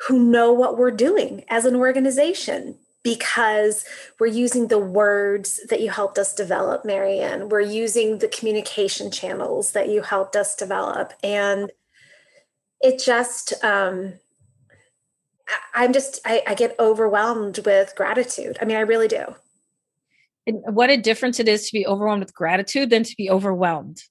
who 0.06 0.18
know 0.18 0.52
what 0.52 0.78
we're 0.78 0.90
doing 0.90 1.44
as 1.48 1.64
an 1.64 1.76
organization 1.76 2.76
because 3.02 3.84
we're 4.20 4.26
using 4.26 4.68
the 4.68 4.78
words 4.78 5.60
that 5.68 5.80
you 5.80 5.90
helped 5.90 6.18
us 6.18 6.34
develop, 6.34 6.84
Marianne. 6.84 7.48
We're 7.48 7.60
using 7.60 8.18
the 8.18 8.28
communication 8.28 9.10
channels 9.10 9.72
that 9.72 9.88
you 9.88 10.02
helped 10.02 10.36
us 10.36 10.54
develop. 10.54 11.12
And 11.22 11.72
it 12.80 13.02
just, 13.02 13.52
um, 13.64 14.14
I'm 15.74 15.92
just, 15.92 16.20
I, 16.24 16.42
I 16.46 16.54
get 16.54 16.76
overwhelmed 16.78 17.58
with 17.66 17.94
gratitude. 17.96 18.56
I 18.60 18.64
mean, 18.64 18.76
I 18.76 18.80
really 18.80 19.08
do. 19.08 19.34
And 20.46 20.62
what 20.74 20.90
a 20.90 20.96
difference 20.96 21.38
it 21.40 21.48
is 21.48 21.66
to 21.66 21.72
be 21.72 21.86
overwhelmed 21.86 22.22
with 22.22 22.34
gratitude 22.34 22.90
than 22.90 23.04
to 23.04 23.14
be 23.16 23.30
overwhelmed. 23.30 24.02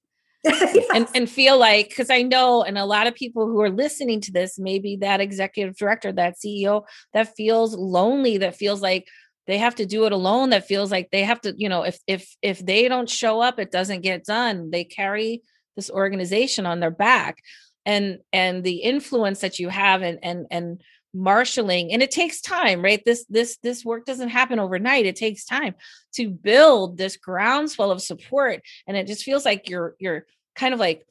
yes. 0.44 0.88
and, 0.96 1.08
and 1.14 1.30
feel 1.30 1.56
like 1.56 1.90
because 1.90 2.10
i 2.10 2.24
know 2.24 2.64
and 2.64 2.76
a 2.76 2.84
lot 2.84 3.06
of 3.06 3.14
people 3.14 3.46
who 3.46 3.62
are 3.62 3.70
listening 3.70 4.20
to 4.20 4.32
this 4.32 4.58
maybe 4.58 4.96
that 4.96 5.22
executive 5.22 5.78
director 5.78 6.12
that 6.12 6.34
ceo 6.44 6.84
that 7.14 7.36
feels 7.36 7.76
lonely 7.76 8.40
that 8.40 8.56
feels 8.56 8.82
like 8.82 9.06
they 9.46 9.60
have 9.60 9.76
to 9.76 9.86
do 9.86 10.06
it 10.06 10.12
alone 10.12 10.50
that 10.50 10.66
feels 10.66 10.92
like 10.92 11.10
they 11.12 11.22
have 11.22 11.40
to 11.42 11.54
you 11.58 11.70
know 11.70 11.84
if 11.84 12.00
if 12.08 12.36
if 12.42 12.58
they 12.66 12.88
don't 12.88 13.08
show 13.08 13.40
up 13.40 13.60
it 13.60 13.70
doesn't 13.70 14.02
get 14.02 14.26
done 14.26 14.72
they 14.72 14.84
carry 14.84 15.44
this 15.76 15.92
organization 15.92 16.66
on 16.66 16.80
their 16.80 16.90
back 16.90 17.38
and 17.86 18.20
and 18.34 18.64
the 18.64 18.78
influence 18.78 19.42
that 19.42 19.60
you 19.60 19.70
have 19.70 20.02
and 20.02 20.20
and 20.24 20.48
and 20.52 20.82
marshaling 21.14 21.92
and 21.92 22.02
it 22.02 22.12
takes 22.12 22.42
time 22.42 22.82
right? 22.82 23.04
This 23.06 23.26
this 23.30 23.58
this 23.58 23.84
work 23.84 24.06
doesn't 24.06 24.30
happen 24.30 24.60
overnight. 24.60 25.06
It 25.06 25.16
takes 25.16 25.46
time 25.46 25.76
to 26.14 26.30
build 26.30 26.98
this 26.98 27.18
groundswell 27.18 27.92
of 27.92 28.02
support 28.02 28.62
and 28.88 28.98
it 28.98 29.08
just 29.08 29.24
feels 29.24 29.46
like 29.46 29.70
you're 29.70 29.96
you're 30.00 30.26
kind 30.56 30.74
of 30.74 30.80
like 30.80 31.06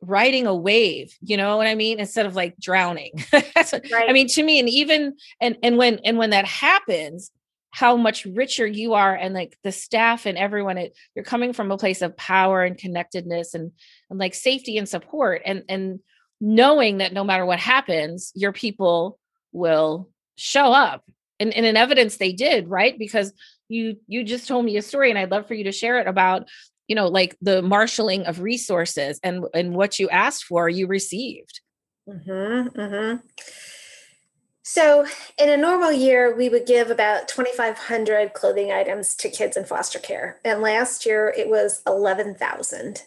riding 0.00 0.46
a 0.46 0.54
wave 0.54 1.16
you 1.20 1.36
know 1.36 1.56
what 1.56 1.66
i 1.66 1.74
mean? 1.74 1.98
Instead 1.98 2.26
of 2.26 2.36
like 2.36 2.56
drowning. 2.58 3.12
Right. 3.32 4.08
i 4.08 4.12
mean 4.12 4.28
to 4.28 4.42
me 4.42 4.60
and 4.60 4.68
even 4.68 5.16
and 5.40 5.56
and 5.62 5.76
when 5.76 5.98
and 6.04 6.16
when 6.16 6.30
that 6.30 6.46
happens 6.46 7.30
how 7.70 7.96
much 7.96 8.24
richer 8.24 8.66
you 8.66 8.94
are 8.94 9.14
and 9.14 9.34
like 9.34 9.56
the 9.62 9.72
staff 9.72 10.26
and 10.26 10.38
everyone 10.38 10.78
it, 10.78 10.96
you're 11.14 11.24
coming 11.24 11.52
from 11.52 11.70
a 11.70 11.76
place 11.76 12.02
of 12.02 12.16
power 12.16 12.62
and 12.62 12.78
connectedness 12.78 13.54
and 13.54 13.72
and 14.10 14.18
like 14.18 14.34
safety 14.34 14.78
and 14.78 14.88
support 14.88 15.42
and 15.44 15.64
and 15.68 16.00
knowing 16.40 16.98
that 16.98 17.12
no 17.12 17.24
matter 17.24 17.44
what 17.44 17.58
happens 17.58 18.32
your 18.34 18.52
people 18.52 19.18
will 19.52 20.08
show 20.36 20.72
up 20.72 21.04
and, 21.40 21.52
and 21.54 21.66
in 21.66 21.76
evidence 21.76 22.16
they 22.16 22.32
did 22.32 22.68
right? 22.68 22.98
Because 22.98 23.32
you 23.68 23.96
you 24.06 24.24
just 24.24 24.48
told 24.48 24.64
me 24.64 24.76
a 24.76 24.82
story 24.82 25.10
and 25.10 25.18
i'd 25.18 25.30
love 25.30 25.46
for 25.46 25.54
you 25.54 25.64
to 25.64 25.72
share 25.72 25.98
it 25.98 26.06
about 26.06 26.48
you 26.88 26.96
know 26.96 27.06
like 27.06 27.36
the 27.40 27.62
marshaling 27.62 28.24
of 28.26 28.40
resources 28.40 29.20
and 29.22 29.44
and 29.54 29.74
what 29.74 29.98
you 29.98 30.08
asked 30.08 30.44
for 30.44 30.68
you 30.68 30.86
received. 30.86 31.60
Mm-hmm, 32.08 32.80
mm-hmm. 32.80 33.16
so 34.62 35.06
in 35.38 35.50
a 35.50 35.58
normal 35.58 35.92
year 35.92 36.34
we 36.34 36.48
would 36.48 36.66
give 36.66 36.90
about 36.90 37.28
2500 37.28 38.32
clothing 38.32 38.72
items 38.72 39.14
to 39.16 39.28
kids 39.28 39.58
in 39.58 39.66
foster 39.66 39.98
care 39.98 40.40
and 40.42 40.62
last 40.62 41.04
year 41.04 41.32
it 41.36 41.50
was 41.50 41.82
11000 41.86 43.02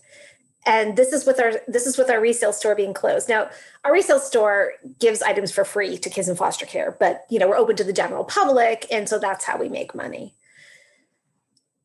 and 0.65 0.95
this 0.95 1.11
is 1.11 1.25
with 1.25 1.39
our 1.39 1.53
this 1.67 1.87
is 1.87 1.97
with 1.97 2.09
our 2.09 2.21
resale 2.21 2.53
store 2.53 2.75
being 2.75 2.93
closed. 2.93 3.27
Now 3.27 3.49
our 3.83 3.91
resale 3.91 4.19
store 4.19 4.73
gives 4.99 5.21
items 5.21 5.51
for 5.51 5.65
free 5.65 5.97
to 5.97 6.09
kids 6.09 6.29
in 6.29 6.35
foster 6.35 6.65
care 6.65 6.95
but 6.99 7.25
you 7.29 7.39
know 7.39 7.47
we're 7.47 7.57
open 7.57 7.75
to 7.77 7.83
the 7.83 7.93
general 7.93 8.23
public 8.23 8.85
and 8.91 9.09
so 9.09 9.17
that's 9.17 9.45
how 9.45 9.57
we 9.57 9.69
make 9.69 9.95
money. 9.95 10.33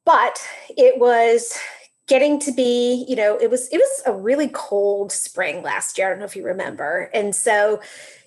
But 0.04 0.46
it 0.68 1.00
was 1.00 1.58
getting 2.06 2.38
to 2.40 2.52
be 2.52 3.04
you 3.08 3.16
know 3.16 3.36
it 3.38 3.50
was 3.50 3.68
it 3.68 3.78
was 3.78 4.02
a 4.06 4.12
really 4.12 4.48
cold 4.48 5.10
spring 5.10 5.62
last 5.62 5.96
year. 5.96 6.08
I 6.08 6.10
don't 6.10 6.18
know 6.18 6.26
if 6.26 6.36
you 6.36 6.44
remember. 6.44 7.10
And 7.14 7.34
so 7.34 7.80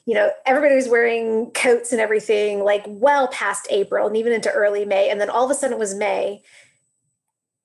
you 0.05 0.15
know 0.15 0.31
everybody 0.47 0.75
was 0.75 0.89
wearing 0.89 1.51
coats 1.51 1.91
and 1.91 2.01
everything 2.01 2.63
like 2.63 2.83
well 2.87 3.27
past 3.27 3.67
april 3.69 4.07
and 4.07 4.17
even 4.17 4.33
into 4.33 4.51
early 4.51 4.83
may. 4.83 5.11
And 5.11 5.21
then 5.21 5.29
all 5.29 5.45
of 5.45 5.51
a 5.51 5.53
sudden 5.53 5.75
it 5.75 5.79
was 5.79 5.93
may 5.93 6.41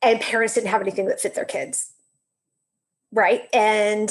and 0.02 0.20
parents 0.20 0.52
didn't 0.52 0.68
have 0.68 0.82
anything 0.82 1.06
that 1.06 1.18
fit 1.18 1.34
their 1.34 1.46
kids 1.46 1.93
right? 3.14 3.48
And 3.54 4.10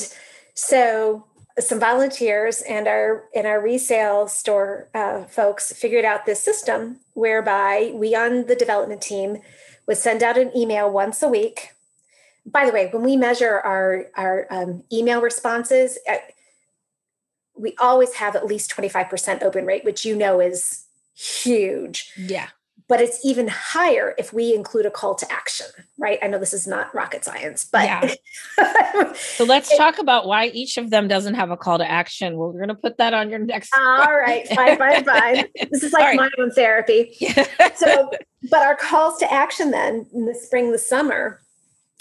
so 0.55 1.25
some 1.59 1.79
volunteers 1.79 2.61
and 2.61 2.87
our 2.87 3.25
in 3.33 3.45
our 3.45 3.61
resale 3.61 4.27
store 4.27 4.89
uh, 4.95 5.25
folks 5.25 5.71
figured 5.71 6.05
out 6.05 6.25
this 6.25 6.39
system 6.39 6.99
whereby 7.13 7.91
we 7.93 8.15
on 8.15 8.47
the 8.47 8.55
development 8.55 9.01
team 9.01 9.37
would 9.85 9.97
send 9.97 10.23
out 10.23 10.37
an 10.37 10.55
email 10.57 10.89
once 10.89 11.21
a 11.21 11.27
week. 11.27 11.69
By 12.45 12.65
the 12.65 12.71
way, 12.71 12.89
when 12.91 13.03
we 13.03 13.15
measure 13.15 13.59
our 13.59 14.07
our 14.17 14.47
um, 14.49 14.83
email 14.91 15.21
responses, 15.21 15.99
uh, 16.09 16.15
we 17.55 17.75
always 17.79 18.15
have 18.15 18.35
at 18.35 18.47
least 18.47 18.71
twenty 18.71 18.89
five 18.89 19.09
percent 19.09 19.43
open 19.43 19.65
rate, 19.65 19.85
which 19.85 20.05
you 20.05 20.15
know 20.15 20.39
is 20.39 20.85
huge. 21.13 22.11
Yeah 22.17 22.47
but 22.93 23.01
it's 23.01 23.25
even 23.25 23.47
higher 23.47 24.13
if 24.19 24.33
we 24.33 24.53
include 24.53 24.85
a 24.85 24.91
call 24.91 25.15
to 25.15 25.31
action, 25.31 25.65
right? 25.97 26.19
I 26.21 26.27
know 26.27 26.37
this 26.37 26.53
is 26.53 26.67
not 26.67 26.93
rocket 26.93 27.25
science, 27.25 27.65
but 27.65 27.85
yeah. 27.85 29.13
so 29.15 29.45
let's 29.45 29.75
talk 29.75 29.97
about 29.97 30.27
why 30.27 30.49
each 30.49 30.77
of 30.77 30.91
them 30.91 31.07
doesn't 31.07 31.33
have 31.33 31.49
a 31.49 31.57
call 31.57 31.79
to 31.79 31.89
action. 31.89 32.37
Well, 32.37 32.49
we're 32.49 32.59
going 32.59 32.67
to 32.67 32.75
put 32.75 32.99
that 32.99 33.15
on 33.15 33.31
your 33.31 33.39
next. 33.39 33.73
All 33.75 34.15
right, 34.15 34.47
fine, 34.49 34.77
fine, 34.77 35.03
fine. 35.03 35.45
This 35.71 35.81
is 35.81 35.91
like 35.93 36.03
right. 36.03 36.17
my 36.17 36.29
own 36.37 36.51
therapy. 36.51 37.17
so, 37.75 38.11
but 38.51 38.61
our 38.61 38.75
calls 38.75 39.17
to 39.21 39.33
action 39.33 39.71
then 39.71 40.05
in 40.13 40.27
the 40.27 40.35
spring, 40.35 40.71
the 40.71 40.77
summer, 40.77 41.41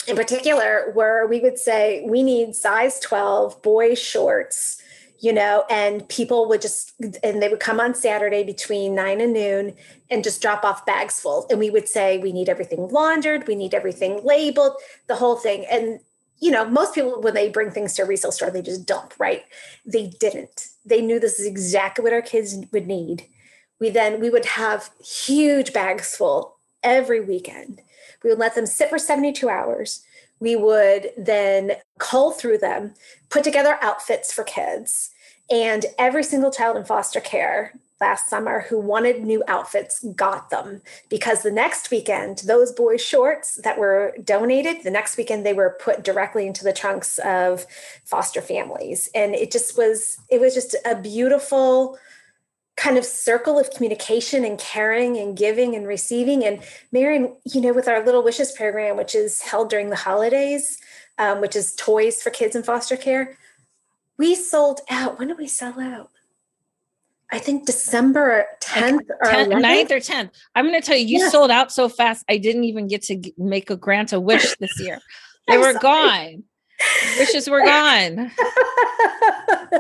in 0.07 0.15
particular, 0.15 0.91
where 0.93 1.27
we 1.27 1.41
would 1.41 1.59
say 1.59 2.05
we 2.07 2.23
need 2.23 2.55
size 2.55 3.01
12 3.01 3.63
boy 3.63 3.95
shorts 3.95 4.82
you 5.23 5.33
know, 5.33 5.65
and 5.71 6.07
people 6.09 6.49
would 6.49 6.61
just, 6.61 6.95
and 7.23 7.41
they 7.41 7.49
would 7.49 7.61
come 7.61 7.79
on 7.79 7.95
Saturday 7.95 8.43
between 8.43 8.93
nine 8.93 9.21
and 9.21 9.33
noon 9.33 9.73
and 10.11 10.25
just 10.25 10.43
drop 10.43 10.65
off 10.65 10.85
bags 10.85 11.21
full. 11.21 11.47
And 11.49 11.61
we 11.61 11.71
would 11.71 11.89
say, 11.89 12.19
we 12.19 12.33
need 12.33 12.49
everything 12.49 12.89
laundered, 12.89 13.47
we 13.47 13.55
need 13.55 13.73
everything 13.73 14.21
labeled, 14.25 14.75
the 15.07 15.15
whole 15.15 15.37
thing. 15.37 15.65
And, 15.71 16.01
you 16.41 16.51
know, 16.51 16.65
most 16.65 16.93
people, 16.93 17.21
when 17.21 17.35
they 17.35 17.49
bring 17.49 17.71
things 17.71 17.95
to 17.95 18.03
a 18.03 18.05
resale 18.05 18.33
store, 18.33 18.51
they 18.51 18.63
just 18.63 18.85
dump, 18.85 19.15
right? 19.17 19.45
They 19.87 20.09
didn't. 20.09 20.67
They 20.85 21.01
knew 21.01 21.21
this 21.21 21.39
is 21.39 21.47
exactly 21.47 22.03
what 22.03 22.13
our 22.13 22.21
kids 22.21 22.57
would 22.73 22.89
need. 22.89 23.29
We 23.79 23.91
then, 23.91 24.21
we 24.21 24.29
would 24.29 24.45
have 24.45 24.91
huge 25.05 25.73
bags 25.73 26.17
full 26.17 26.57
every 26.83 27.21
weekend. 27.21 27.81
We 28.25 28.31
would 28.31 28.41
let 28.41 28.57
them 28.57 28.67
sit 28.67 28.91
for 28.91 28.99
72 28.99 29.49
hours 29.49 30.03
we 30.43 30.57
would 30.57 31.13
then 31.17 31.73
cull 31.99 32.33
through 32.33 32.59
them, 32.59 32.95
put 33.31 33.45
together 33.45 33.79
outfits 33.81 34.33
for 34.33 34.43
kids. 34.43 35.11
And 35.49 35.87
every 36.01 36.25
single 36.25 36.51
child 36.51 36.77
in 36.77 36.85
foster 36.85 37.21
care 37.21 37.73
last 38.01 38.29
summer 38.29 38.63
who 38.63 38.81
wanted 38.81 39.23
new 39.23 39.45
outfits 39.47 40.05
got 40.17 40.51
them 40.51 40.83
because 41.09 41.43
the 41.43 41.53
next 41.53 41.93
weekend, 41.93 42.39
those 42.39 42.73
boys' 42.73 43.01
shorts 43.01 43.61
that 43.63 43.79
were 43.79 44.17
donated, 44.25 44.83
the 44.83 44.91
next 44.91 45.17
weekend 45.17 45.47
they 45.47 45.53
were 45.53 45.79
put 45.81 46.03
directly 46.03 46.49
into 46.49 46.65
the 46.65 46.73
trunks 46.73 47.19
of 47.19 47.65
foster 48.05 48.41
families. 48.41 49.09
And 49.15 49.37
it 49.37 49.53
just 49.53 49.79
was, 49.79 50.19
it 50.29 50.41
was 50.41 50.55
just 50.55 50.75
a 50.85 50.97
beautiful, 50.97 51.97
kind 52.83 52.99
of 52.99 53.05
circle 53.05 53.61
of 53.61 53.71
communication 53.71 54.45
and 54.45 54.59
caring 54.59 55.17
and 55.17 55.37
giving 55.37 55.77
and 55.77 55.87
receiving. 55.87 56.45
And 56.45 56.61
Marianne, 56.91 57.37
you 57.45 57.61
know, 57.61 57.73
with 57.73 57.87
our 57.87 58.05
Little 58.05 58.25
Wishes 58.25 58.51
program, 58.51 58.97
which 58.97 59.15
is 59.15 59.41
held 59.41 59.71
during 59.71 59.91
the 59.91 59.97
holidays, 59.97 60.79
um, 61.17 61.41
which 61.41 61.55
is 61.55 61.77
toys 61.77 62.21
for 62.21 62.31
kids 62.31 62.57
in 62.57 62.65
foster 62.65 62.97
care, 62.97 63.39
we 64.19 64.35
sold 64.35 64.81
out. 64.91 65.21
When 65.21 65.29
did 65.29 65.39
we 65.39 65.47
sell 65.47 65.79
out? 65.81 66.11
I 67.31 67.39
think 67.39 67.67
December 67.67 68.47
10th 68.61 69.09
or 69.21 69.27
10th, 69.27 69.53
9th 69.53 69.91
or 69.93 70.01
10th. 70.01 70.31
I'm 70.57 70.67
going 70.67 70.79
to 70.79 70.87
tell 70.87 70.97
you, 70.97 71.07
you 71.07 71.19
yeah. 71.21 71.31
sold 71.31 71.53
out 71.53 71.71
so 71.71 71.89
fast. 71.89 72.25
I 72.29 72.37
didn't 72.37 72.65
even 72.65 72.89
get 72.89 73.03
to 73.05 73.23
make 73.39 73.71
a 73.71 73.77
grant 73.77 74.13
a 74.13 74.19
wish 74.21 74.57
this 74.59 74.79
year. 74.81 74.99
They 75.49 75.59
were 75.59 75.73
sorry. 75.73 75.79
gone. 75.81 76.45
Wishes 77.19 77.49
were 77.49 77.65
gone. 77.65 78.31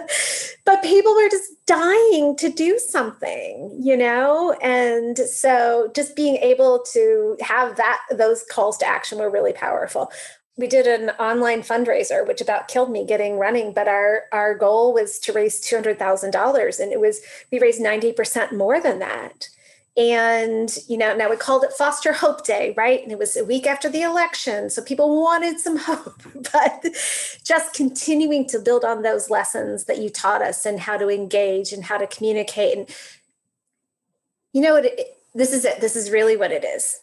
but 0.64 0.82
people 0.82 1.14
were 1.14 1.28
just 1.28 1.50
dying 1.66 2.36
to 2.36 2.48
do 2.48 2.78
something, 2.78 3.76
you 3.80 3.96
know? 3.96 4.52
And 4.62 5.18
so 5.18 5.90
just 5.94 6.16
being 6.16 6.36
able 6.36 6.84
to 6.92 7.36
have 7.40 7.76
that 7.76 8.00
those 8.10 8.44
calls 8.50 8.78
to 8.78 8.86
action 8.86 9.18
were 9.18 9.30
really 9.30 9.52
powerful. 9.52 10.10
We 10.56 10.66
did 10.66 10.86
an 10.86 11.10
online 11.18 11.62
fundraiser, 11.62 12.26
which 12.26 12.42
about 12.42 12.68
killed 12.68 12.90
me 12.90 13.06
getting 13.06 13.38
running, 13.38 13.72
but 13.72 13.88
our 13.88 14.24
our 14.32 14.54
goal 14.54 14.92
was 14.92 15.18
to 15.20 15.32
raise 15.32 15.60
two 15.60 15.76
hundred 15.76 15.98
thousand 15.98 16.32
dollars, 16.32 16.78
and 16.78 16.92
it 16.92 17.00
was 17.00 17.22
we 17.50 17.58
raised 17.58 17.80
ninety 17.80 18.12
percent 18.12 18.52
more 18.52 18.80
than 18.80 18.98
that 18.98 19.48
and 19.96 20.78
you 20.88 20.96
know 20.96 21.14
now 21.14 21.28
we 21.28 21.36
called 21.36 21.64
it 21.64 21.72
foster 21.72 22.12
hope 22.12 22.46
day 22.46 22.72
right? 22.76 23.02
And 23.02 23.12
it 23.12 23.18
was 23.18 23.36
a 23.36 23.44
week 23.44 23.66
after 23.66 23.90
the 23.90 24.02
election 24.02 24.70
so 24.70 24.82
people 24.82 25.22
wanted 25.22 25.60
some 25.60 25.76
hope. 25.76 26.22
But 26.52 26.86
just 27.44 27.74
continuing 27.74 28.46
to 28.48 28.58
build 28.58 28.84
on 28.84 29.02
those 29.02 29.30
lessons 29.30 29.84
that 29.84 29.98
you 29.98 30.10
taught 30.10 30.42
us 30.42 30.66
and 30.66 30.80
how 30.80 30.98
to 30.98 31.08
engage 31.08 31.72
and 31.72 31.84
how 31.84 31.96
to 31.96 32.06
communicate. 32.06 32.76
And 32.76 32.88
you 34.52 34.60
know 34.60 34.74
what 34.74 34.86
this 35.34 35.52
is 35.52 35.64
it. 35.64 35.80
This 35.80 35.96
is 35.96 36.10
really 36.10 36.36
what 36.36 36.52
it 36.52 36.64
is. 36.64 37.00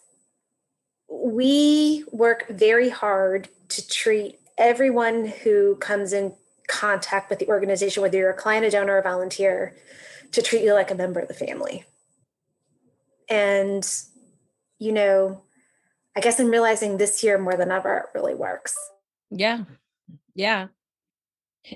We 1.09 2.05
work 2.11 2.47
very 2.49 2.89
hard 2.89 3.49
to 3.69 3.87
treat 3.87 4.39
everyone 4.57 5.25
who 5.25 5.75
comes 5.77 6.13
in 6.13 6.33
contact 6.67 7.29
with 7.29 7.39
the 7.39 7.47
organization 7.47 8.03
whether 8.03 8.17
you're 8.17 8.29
a 8.29 8.33
client 8.33 8.65
a 8.65 8.69
donor 8.69 8.93
or 8.93 8.99
a 8.99 9.01
volunteer 9.01 9.73
to 10.31 10.41
treat 10.41 10.63
you 10.63 10.73
like 10.73 10.91
a 10.91 10.95
member 10.95 11.19
of 11.19 11.27
the 11.27 11.33
family 11.33 11.83
and, 13.29 13.87
you 14.79 14.91
know, 14.91 15.41
I 16.15 16.21
guess 16.21 16.39
I'm 16.39 16.49
realizing 16.49 16.97
this 16.97 17.23
year 17.23 17.37
more 17.37 17.55
than 17.55 17.71
ever 17.71 17.97
it 17.97 18.17
really 18.17 18.35
works. 18.35 18.75
Yeah. 19.31 19.63
Yeah. 20.35 20.67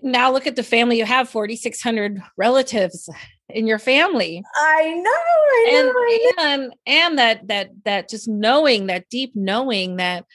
Now 0.01 0.31
look 0.31 0.47
at 0.47 0.55
the 0.55 0.63
family 0.63 0.97
you 0.97 1.05
have 1.05 1.29
4600 1.29 2.21
relatives 2.37 3.09
in 3.49 3.67
your 3.67 3.79
family. 3.79 4.43
I 4.55 4.93
know. 4.93 5.11
I 5.11 5.71
know, 5.71 5.79
and, 5.79 5.89
I 5.89 6.31
know. 6.37 6.53
and 6.53 6.73
and 6.85 7.19
that 7.19 7.47
that 7.47 7.69
that 7.85 8.09
just 8.09 8.27
knowing 8.27 8.87
that 8.87 9.09
deep 9.09 9.33
knowing 9.35 9.97
that 9.97 10.25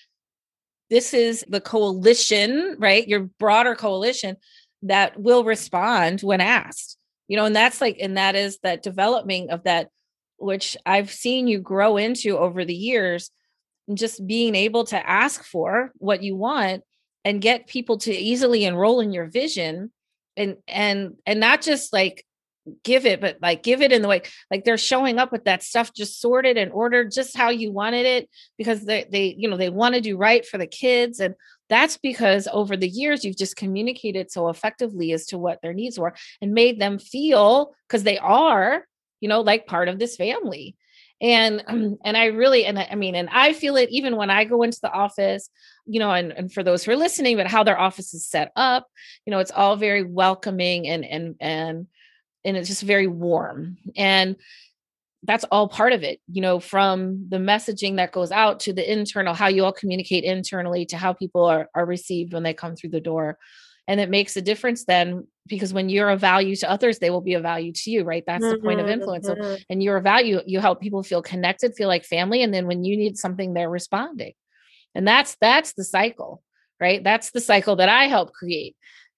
this 0.90 1.12
is 1.12 1.44
the 1.48 1.60
coalition, 1.60 2.76
right? 2.78 3.06
Your 3.06 3.20
broader 3.20 3.74
coalition 3.74 4.36
that 4.82 5.18
will 5.18 5.44
respond 5.44 6.20
when 6.20 6.40
asked. 6.40 6.96
You 7.26 7.36
know, 7.36 7.44
and 7.44 7.56
that's 7.56 7.80
like 7.80 7.98
and 8.00 8.16
that 8.16 8.36
is 8.36 8.58
that 8.62 8.82
development 8.82 9.50
of 9.50 9.64
that 9.64 9.88
which 10.38 10.76
I've 10.86 11.10
seen 11.10 11.46
you 11.46 11.58
grow 11.58 11.96
into 11.96 12.38
over 12.38 12.64
the 12.64 12.74
years, 12.74 13.30
just 13.92 14.26
being 14.26 14.54
able 14.54 14.84
to 14.84 15.08
ask 15.08 15.44
for 15.44 15.92
what 15.96 16.22
you 16.22 16.36
want 16.36 16.82
and 17.24 17.40
get 17.40 17.66
people 17.66 17.98
to 17.98 18.12
easily 18.12 18.64
enroll 18.64 19.00
in 19.00 19.12
your 19.12 19.26
vision 19.26 19.90
and 20.36 20.56
and 20.66 21.16
and 21.26 21.40
not 21.40 21.60
just 21.62 21.92
like 21.92 22.24
give 22.84 23.06
it 23.06 23.20
but 23.20 23.38
like 23.40 23.62
give 23.62 23.80
it 23.80 23.92
in 23.92 24.02
the 24.02 24.08
way 24.08 24.22
like 24.50 24.64
they're 24.64 24.76
showing 24.76 25.18
up 25.18 25.32
with 25.32 25.44
that 25.44 25.62
stuff 25.62 25.92
just 25.94 26.20
sorted 26.20 26.58
and 26.58 26.70
ordered 26.70 27.10
just 27.10 27.36
how 27.36 27.48
you 27.48 27.72
wanted 27.72 28.04
it 28.04 28.28
because 28.58 28.84
they 28.84 29.06
they 29.10 29.34
you 29.38 29.48
know 29.48 29.56
they 29.56 29.70
want 29.70 29.94
to 29.94 30.02
do 30.02 30.18
right 30.18 30.46
for 30.46 30.58
the 30.58 30.66
kids 30.66 31.18
and 31.18 31.34
that's 31.70 31.96
because 31.96 32.46
over 32.52 32.76
the 32.76 32.88
years 32.88 33.24
you've 33.24 33.38
just 33.38 33.56
communicated 33.56 34.30
so 34.30 34.48
effectively 34.48 35.12
as 35.12 35.26
to 35.26 35.38
what 35.38 35.60
their 35.62 35.72
needs 35.72 35.98
were 35.98 36.14
and 36.42 36.52
made 36.52 36.78
them 36.78 36.98
feel 36.98 37.74
because 37.86 38.02
they 38.02 38.18
are 38.18 38.84
you 39.20 39.28
know 39.28 39.40
like 39.40 39.66
part 39.66 39.88
of 39.88 39.98
this 39.98 40.16
family. 40.16 40.76
And 41.20 41.64
um, 41.66 41.98
and 42.04 42.16
i 42.16 42.26
really 42.26 42.64
and 42.64 42.78
i 42.78 42.94
mean 42.94 43.16
and 43.16 43.28
i 43.32 43.52
feel 43.52 43.74
it 43.74 43.88
even 43.90 44.14
when 44.14 44.30
i 44.30 44.44
go 44.44 44.62
into 44.62 44.78
the 44.80 44.92
office 44.92 45.50
you 45.84 45.98
know 45.98 46.12
and, 46.12 46.30
and 46.30 46.52
for 46.52 46.62
those 46.62 46.84
who 46.84 46.92
are 46.92 46.96
listening 46.96 47.36
but 47.36 47.48
how 47.48 47.64
their 47.64 47.76
office 47.76 48.14
is 48.14 48.24
set 48.24 48.52
up 48.54 48.86
you 49.26 49.32
know 49.32 49.40
it's 49.40 49.50
all 49.50 49.74
very 49.74 50.04
welcoming 50.04 50.86
and 50.86 51.04
and 51.04 51.34
and 51.40 51.88
and 52.44 52.56
it's 52.56 52.68
just 52.68 52.82
very 52.82 53.06
warm. 53.06 53.76
And 53.96 54.36
that's 55.24 55.44
all 55.50 55.68
part 55.68 55.92
of 55.92 56.04
it 56.04 56.20
you 56.30 56.40
know 56.40 56.60
from 56.60 57.28
the 57.28 57.38
messaging 57.38 57.96
that 57.96 58.12
goes 58.12 58.30
out 58.30 58.60
to 58.60 58.72
the 58.72 58.88
internal 58.90 59.34
how 59.34 59.48
you 59.48 59.64
all 59.64 59.72
communicate 59.72 60.22
internally 60.22 60.86
to 60.86 60.96
how 60.96 61.12
people 61.12 61.44
are, 61.44 61.68
are 61.74 61.84
received 61.84 62.32
when 62.32 62.44
they 62.44 62.54
come 62.54 62.76
through 62.76 62.90
the 62.90 63.00
door 63.00 63.36
and 63.88 64.00
it 64.00 64.10
makes 64.10 64.36
a 64.36 64.42
difference 64.42 64.84
then 64.84 65.26
because 65.46 65.72
when 65.72 65.88
you're 65.88 66.10
a 66.10 66.16
value 66.16 66.54
to 66.54 66.70
others 66.70 66.98
they 66.98 67.08
will 67.10 67.22
be 67.22 67.34
a 67.34 67.40
value 67.40 67.72
to 67.72 67.90
you 67.90 68.04
right? 68.04 68.22
That's 68.26 68.44
mm-hmm, 68.44 68.52
the 68.52 68.62
point 68.62 68.80
of 68.80 68.86
mm-hmm, 68.86 68.92
influence. 68.92 69.28
Mm-hmm. 69.28 69.42
so, 69.42 69.56
and 69.70 69.82
you're 69.82 69.96
a 69.96 70.02
value 70.02 70.40
you 70.46 70.60
help 70.60 70.80
people 70.80 71.02
feel 71.02 71.22
connected 71.22 71.74
feel 71.74 71.88
like 71.88 72.04
family 72.04 72.42
and 72.42 72.54
then 72.54 72.66
when 72.66 72.84
you 72.84 72.96
need 72.96 73.18
something 73.18 73.54
they're 73.54 73.70
responding. 73.70 74.34
And 74.94 75.08
that's 75.08 75.36
that's 75.40 75.72
the 75.72 75.84
cycle 75.84 76.42
right? 76.80 77.02
That's 77.02 77.32
the 77.32 77.40
cycle 77.40 77.74
that 77.76 77.88
i 77.88 78.04
help 78.04 78.32
create. 78.32 78.76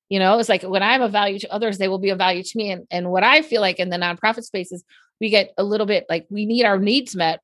You 0.09 0.19
know 0.21 0.39
it's 0.39 0.49
like 0.49 0.63
when 0.63 0.83
i'm 0.83 1.03
a 1.03 1.09
value 1.09 1.41
to 1.41 1.53
others 1.53 1.77
they 1.77 1.89
will 1.89 1.99
be 1.99 2.11
a 2.11 2.17
value 2.17 2.45
to 2.45 2.59
me. 2.59 2.71
And, 2.71 2.87
and 2.91 3.11
what 3.11 3.25
i 3.25 3.43
feel 3.43 3.61
like 3.61 3.81
in 3.81 3.91
the 3.91 3.97
nonprofit 3.97 4.45
space 4.45 4.73
is 4.73 4.85
we 5.21 5.29
get 5.29 5.53
a 5.59 5.65
little 5.65 5.87
bit 5.87 6.07
like 6.09 6.27
we 6.31 6.47
need 6.47 6.65
our 6.65 6.79
needs 6.79 7.17
met. 7.17 7.41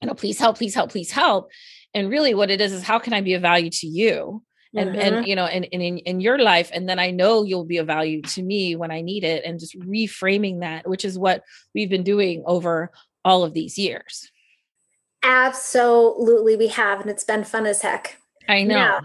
You 0.00 0.08
know 0.08 0.14
please 0.14 0.38
help 0.38 0.56
please 0.58 0.74
help 0.74 0.90
please 0.90 1.10
help. 1.10 1.50
And 1.94 2.08
really 2.08 2.34
what 2.34 2.50
it 2.50 2.60
is 2.60 2.72
is 2.72 2.84
how 2.84 3.00
can 3.00 3.12
i 3.12 3.20
be 3.20 3.34
a 3.34 3.40
value 3.40 3.70
to 3.70 3.86
you 3.88 4.42
and 4.74 4.90
mm-hmm. 4.90 5.00
and 5.00 5.26
you 5.26 5.36
know 5.36 5.46
and, 5.46 5.66
and 5.72 5.82
in, 5.82 5.98
in 5.98 6.20
your 6.20 6.38
life 6.38 6.70
and 6.72 6.88
then 6.88 6.98
i 6.98 7.10
know 7.10 7.42
you'll 7.42 7.64
be 7.64 7.78
of 7.78 7.86
value 7.86 8.22
to 8.22 8.42
me 8.42 8.74
when 8.76 8.90
i 8.90 9.00
need 9.00 9.24
it 9.24 9.44
and 9.44 9.60
just 9.60 9.78
reframing 9.80 10.60
that 10.60 10.88
which 10.88 11.04
is 11.04 11.18
what 11.18 11.42
we've 11.74 11.90
been 11.90 12.02
doing 12.02 12.42
over 12.46 12.90
all 13.24 13.44
of 13.44 13.54
these 13.54 13.78
years 13.78 14.30
absolutely 15.22 16.56
we 16.56 16.68
have 16.68 17.00
and 17.00 17.10
it's 17.10 17.24
been 17.24 17.44
fun 17.44 17.66
as 17.66 17.82
heck 17.82 18.18
i 18.48 18.62
know 18.62 18.74
now, 18.74 19.00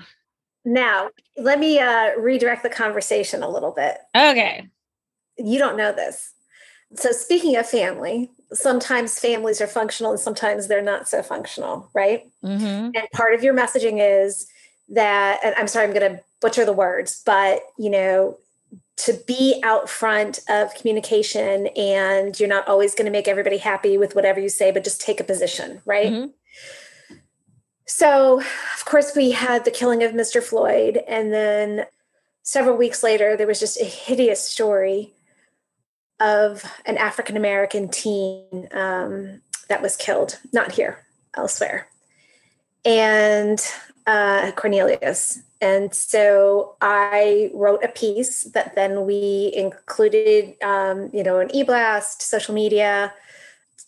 Now, 0.70 1.12
let 1.38 1.60
me 1.60 1.80
uh, 1.80 2.12
redirect 2.20 2.62
the 2.62 2.70
conversation 2.70 3.42
a 3.42 3.48
little 3.48 3.72
bit. 3.72 4.00
Okay. 4.14 4.68
You 5.38 5.60
don't 5.60 5.78
know 5.78 5.94
this. 5.94 6.34
So, 6.94 7.14
speaking 7.14 7.56
of 7.56 7.70
family, 7.70 8.32
sometimes 8.52 9.18
families 9.18 9.62
are 9.62 9.68
functional 9.68 10.12
and 10.12 10.20
sometimes 10.20 10.68
they're 10.68 10.82
not 10.82 11.08
so 11.08 11.24
functional, 11.24 11.90
right? 11.94 12.24
Mm-hmm. 12.44 12.90
And 12.96 13.08
part 13.14 13.34
of 13.34 13.44
your 13.44 13.54
messaging 13.54 14.00
is 14.02 14.48
that, 14.90 15.40
and 15.44 15.56
I'm 15.58 15.68
sorry, 15.68 15.86
I'm 15.86 15.94
going 15.94 16.16
to 16.16 16.24
butcher 16.42 16.66
the 16.66 16.74
words, 16.74 17.22
but 17.26 17.62
you 17.78 17.90
know, 17.90 18.38
to 18.98 19.14
be 19.28 19.62
out 19.64 19.90
front 19.90 20.40
of 20.50 20.74
communication 20.74 21.68
and 21.76 22.40
you're 22.40 22.50
not 22.50 22.68
always 22.68 22.96
going 22.96 23.06
to 23.06 23.12
make 23.12 23.28
everybody 23.28 23.58
happy 23.58 23.98
with 23.98 24.16
whatever 24.16 24.40
you 24.40 24.50
say, 24.50 24.72
but 24.72 24.84
just 24.84 25.00
take 25.00 25.20
a 25.20 25.24
position, 25.24 25.82
right? 25.86 26.12
Mhm. 26.12 26.34
So, 27.86 28.42
of 28.42 28.86
course, 28.86 29.16
we 29.16 29.32
had 29.32 29.64
the 29.66 29.72
killing 29.72 30.04
of 30.04 30.12
Mr. 30.12 30.44
Floyd. 30.44 30.98
And 31.08 31.32
then 31.32 31.86
several 32.44 32.76
weeks 32.76 33.02
later, 33.02 33.38
there 33.38 33.48
was 33.48 33.60
just 33.60 33.80
a 33.80 33.86
hideous 33.86 34.42
story 34.42 35.14
of 36.20 36.66
an 36.86 36.98
African 36.98 37.38
American 37.38 37.88
teen 37.90 38.68
um, 38.72 39.42
that 39.70 39.82
was 39.82 39.96
killed, 39.96 40.40
not 40.52 40.74
here, 40.74 41.06
elsewhere. 41.36 41.88
And 42.84 43.62
uh, 44.08 44.52
Cornelius. 44.56 45.40
And 45.62 45.94
so 45.94 46.76
I 46.82 47.52
wrote 47.54 47.84
a 47.84 47.90
piece 47.90 48.44
that 48.44 48.76
then 48.76 49.06
we 49.06 49.52
included, 49.56 50.56
um, 50.64 51.10
you 51.14 51.24
know, 51.24 51.40
an 51.40 51.54
e-blast, 51.54 52.22
social 52.22 52.56
media, 52.56 53.14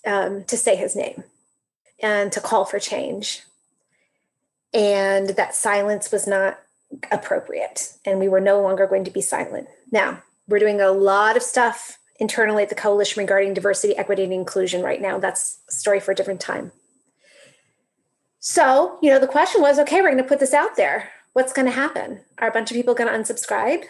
um, 0.05 0.43
to 0.45 0.57
say 0.57 0.75
his 0.75 0.95
name 0.95 1.23
and 2.01 2.31
to 2.31 2.41
call 2.41 2.65
for 2.65 2.79
change. 2.79 3.43
And 4.73 5.29
that 5.29 5.55
silence 5.55 6.11
was 6.11 6.27
not 6.27 6.59
appropriate, 7.11 7.93
and 8.05 8.19
we 8.19 8.27
were 8.27 8.39
no 8.39 8.61
longer 8.61 8.87
going 8.87 9.03
to 9.05 9.11
be 9.11 9.21
silent. 9.21 9.67
Now 9.91 10.21
we're 10.47 10.59
doing 10.59 10.81
a 10.81 10.91
lot 10.91 11.37
of 11.37 11.43
stuff 11.43 11.97
internally 12.19 12.63
at 12.63 12.69
the 12.69 12.75
coalition 12.75 13.21
regarding 13.21 13.53
diversity, 13.53 13.95
equity, 13.95 14.23
and 14.23 14.33
inclusion 14.33 14.81
right 14.81 15.01
now. 15.01 15.19
That's 15.19 15.59
a 15.69 15.71
story 15.71 15.99
for 15.99 16.11
a 16.11 16.15
different 16.15 16.41
time. 16.41 16.71
So, 18.39 18.97
you 19.01 19.09
know, 19.09 19.19
the 19.19 19.27
question 19.27 19.61
was 19.61 19.79
okay, 19.79 20.01
we're 20.01 20.11
going 20.11 20.23
to 20.23 20.27
put 20.27 20.39
this 20.39 20.53
out 20.53 20.75
there. 20.75 21.11
What's 21.33 21.53
going 21.53 21.67
to 21.67 21.71
happen? 21.71 22.21
Are 22.39 22.47
a 22.47 22.51
bunch 22.51 22.71
of 22.71 22.75
people 22.75 22.95
going 22.95 23.11
to 23.11 23.33
unsubscribe? 23.33 23.83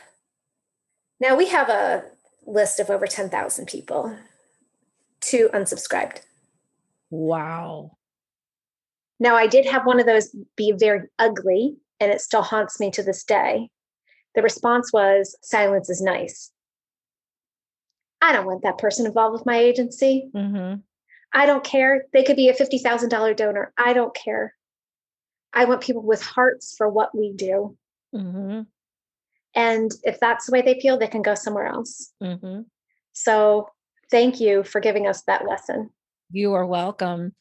Now 1.20 1.36
we 1.36 1.50
have 1.50 1.70
a 1.70 2.04
list 2.46 2.80
of 2.80 2.90
over 2.90 3.06
10,000 3.06 3.68
people 3.68 4.16
to 5.22 5.50
unsubscribed. 5.54 6.22
Wow. 7.10 7.98
Now, 9.20 9.36
I 9.36 9.48
did 9.48 9.66
have 9.66 9.86
one 9.86 10.00
of 10.00 10.06
those 10.06 10.34
be 10.56 10.72
very 10.72 11.08
ugly, 11.18 11.76
and 12.00 12.12
it 12.12 12.22
still 12.22 12.42
haunts 12.42 12.80
me 12.80 12.90
to 12.92 13.04
this 13.04 13.24
day. 13.24 13.70
The 14.36 14.42
response 14.42 14.94
was 14.94 15.38
silence 15.42 15.90
is 15.90 16.02
nice. 16.02 16.52
I 18.22 18.32
don't 18.32 18.46
want 18.46 18.64
that 18.64 18.78
person 18.78 19.06
involved 19.06 19.34
with 19.34 19.46
my 19.46 19.58
agency. 19.58 20.30
Mm-hmm. 20.34 20.80
I 21.34 21.46
don't 21.46 21.64
care. 21.64 22.06
They 22.14 22.24
could 22.24 22.36
be 22.36 22.50
a 22.50 22.56
$50,000 22.56 23.36
donor. 23.36 23.74
I 23.78 23.94
don't 23.94 24.16
care. 24.16 24.56
I 25.54 25.66
want 25.66 25.82
people 25.82 26.04
with 26.04 26.22
hearts 26.22 26.76
for 26.78 26.90
what 26.90 27.16
we 27.16 27.34
do. 27.34 27.78
Mm-hmm. 28.14 28.62
And 29.56 29.92
if 30.04 30.20
that's 30.20 30.46
the 30.46 30.52
way 30.52 30.62
they 30.62 30.80
feel, 30.80 30.98
they 30.98 31.08
can 31.08 31.22
go 31.22 31.36
somewhere 31.36 31.68
else. 31.68 32.12
Mm-hmm. 32.22 32.62
So 33.14 33.70
thank 34.12 34.40
you 34.40 34.64
for 34.64 34.80
giving 34.80 35.08
us 35.08 35.24
that 35.24 35.48
lesson. 35.48 35.90
You 36.32 36.54
are 36.54 36.66
welcome. 36.66 37.36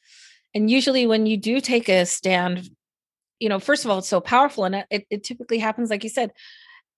And 0.55 0.71
usually, 0.71 1.07
when 1.07 1.27
you 1.27 1.37
do 1.37 1.61
take 1.61 1.89
a 1.89 2.07
stand, 2.07 2.71
you 3.39 3.49
know, 3.49 3.59
first 3.59 3.85
of 3.85 3.91
all, 3.91 3.99
it's 3.99 4.09
so 4.09 4.21
powerful, 4.21 4.65
and 4.65 4.85
it, 4.91 5.07
it 5.11 5.23
typically 5.23 5.59
happens, 5.59 5.91
like 5.91 6.03
you 6.03 6.11
said. 6.11 6.33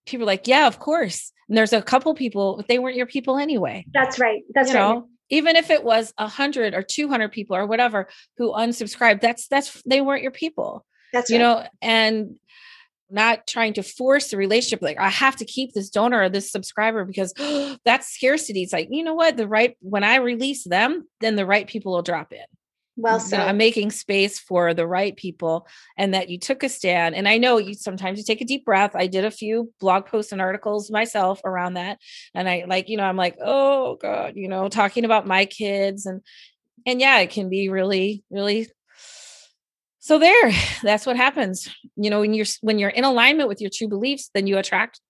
People 0.06 0.24
are 0.24 0.26
like, 0.26 0.46
yeah, 0.46 0.66
of 0.66 0.78
course. 0.78 1.32
And 1.48 1.58
there's 1.58 1.72
a 1.72 1.82
couple 1.82 2.14
people, 2.14 2.56
but 2.56 2.68
they 2.68 2.78
weren't 2.78 2.96
your 2.96 3.06
people 3.06 3.36
anyway. 3.36 3.84
That's 3.92 4.18
right. 4.18 4.42
That's 4.54 4.72
you 4.72 4.78
right. 4.78 4.94
know, 4.94 5.08
even 5.30 5.56
if 5.56 5.70
it 5.70 5.84
was 5.84 6.12
a 6.18 6.28
hundred 6.28 6.74
or 6.74 6.82
two 6.82 7.08
hundred 7.08 7.32
people 7.32 7.56
or 7.56 7.66
whatever 7.66 8.08
who 8.36 8.52
unsubscribed, 8.52 9.20
that's 9.20 9.48
that's 9.48 9.82
they 9.84 10.00
weren't 10.00 10.22
your 10.22 10.32
people. 10.32 10.84
That's 11.12 11.30
you 11.30 11.36
right. 11.36 11.42
know, 11.42 11.66
and 11.80 12.36
not 13.10 13.46
trying 13.46 13.74
to 13.74 13.82
force 13.82 14.30
the 14.30 14.36
relationship 14.36 14.80
like 14.82 14.98
i 14.98 15.08
have 15.08 15.34
to 15.34 15.44
keep 15.44 15.72
this 15.72 15.90
donor 15.90 16.22
or 16.22 16.28
this 16.28 16.50
subscriber 16.50 17.04
because 17.04 17.34
that's 17.84 18.08
scarcity 18.08 18.62
it's 18.62 18.72
like 18.72 18.88
you 18.90 19.02
know 19.02 19.14
what 19.14 19.36
the 19.36 19.48
right 19.48 19.76
when 19.80 20.04
i 20.04 20.16
release 20.16 20.64
them 20.64 21.06
then 21.20 21.36
the 21.36 21.46
right 21.46 21.66
people 21.66 21.92
will 21.92 22.02
drop 22.02 22.32
in 22.32 22.44
well 23.00 23.22
know, 23.30 23.38
i'm 23.38 23.56
making 23.56 23.90
space 23.90 24.38
for 24.38 24.74
the 24.74 24.86
right 24.86 25.16
people 25.16 25.66
and 25.96 26.14
that 26.14 26.28
you 26.28 26.38
took 26.38 26.62
a 26.62 26.68
stand 26.68 27.14
and 27.14 27.28
i 27.28 27.38
know 27.38 27.58
you 27.58 27.74
sometimes 27.74 28.18
you 28.18 28.24
take 28.24 28.40
a 28.40 28.44
deep 28.44 28.64
breath. 28.64 28.92
I 28.94 29.06
did 29.06 29.24
a 29.24 29.30
few 29.30 29.72
blog 29.80 30.06
posts 30.06 30.32
and 30.32 30.40
articles 30.40 30.90
myself 30.90 31.40
around 31.44 31.74
that 31.74 31.98
and 32.34 32.48
i 32.48 32.64
like 32.66 32.88
you 32.88 32.96
know 32.96 33.04
i'm 33.04 33.16
like 33.16 33.36
oh 33.42 33.96
god 33.96 34.34
you 34.36 34.48
know 34.48 34.68
talking 34.68 35.04
about 35.04 35.26
my 35.26 35.44
kids 35.44 36.06
and 36.06 36.20
and 36.86 37.00
yeah 37.00 37.18
it 37.20 37.30
can 37.30 37.48
be 37.48 37.68
really 37.68 38.22
really 38.30 38.68
so 40.00 40.18
there 40.18 40.52
that's 40.82 41.06
what 41.06 41.16
happens. 41.16 41.68
You 41.96 42.10
know 42.10 42.20
when 42.20 42.34
you're 42.34 42.46
when 42.62 42.78
you're 42.78 42.90
in 42.90 43.04
alignment 43.04 43.48
with 43.48 43.60
your 43.60 43.70
true 43.72 43.88
beliefs 43.88 44.30
then 44.34 44.46
you 44.46 44.58
attract 44.58 45.00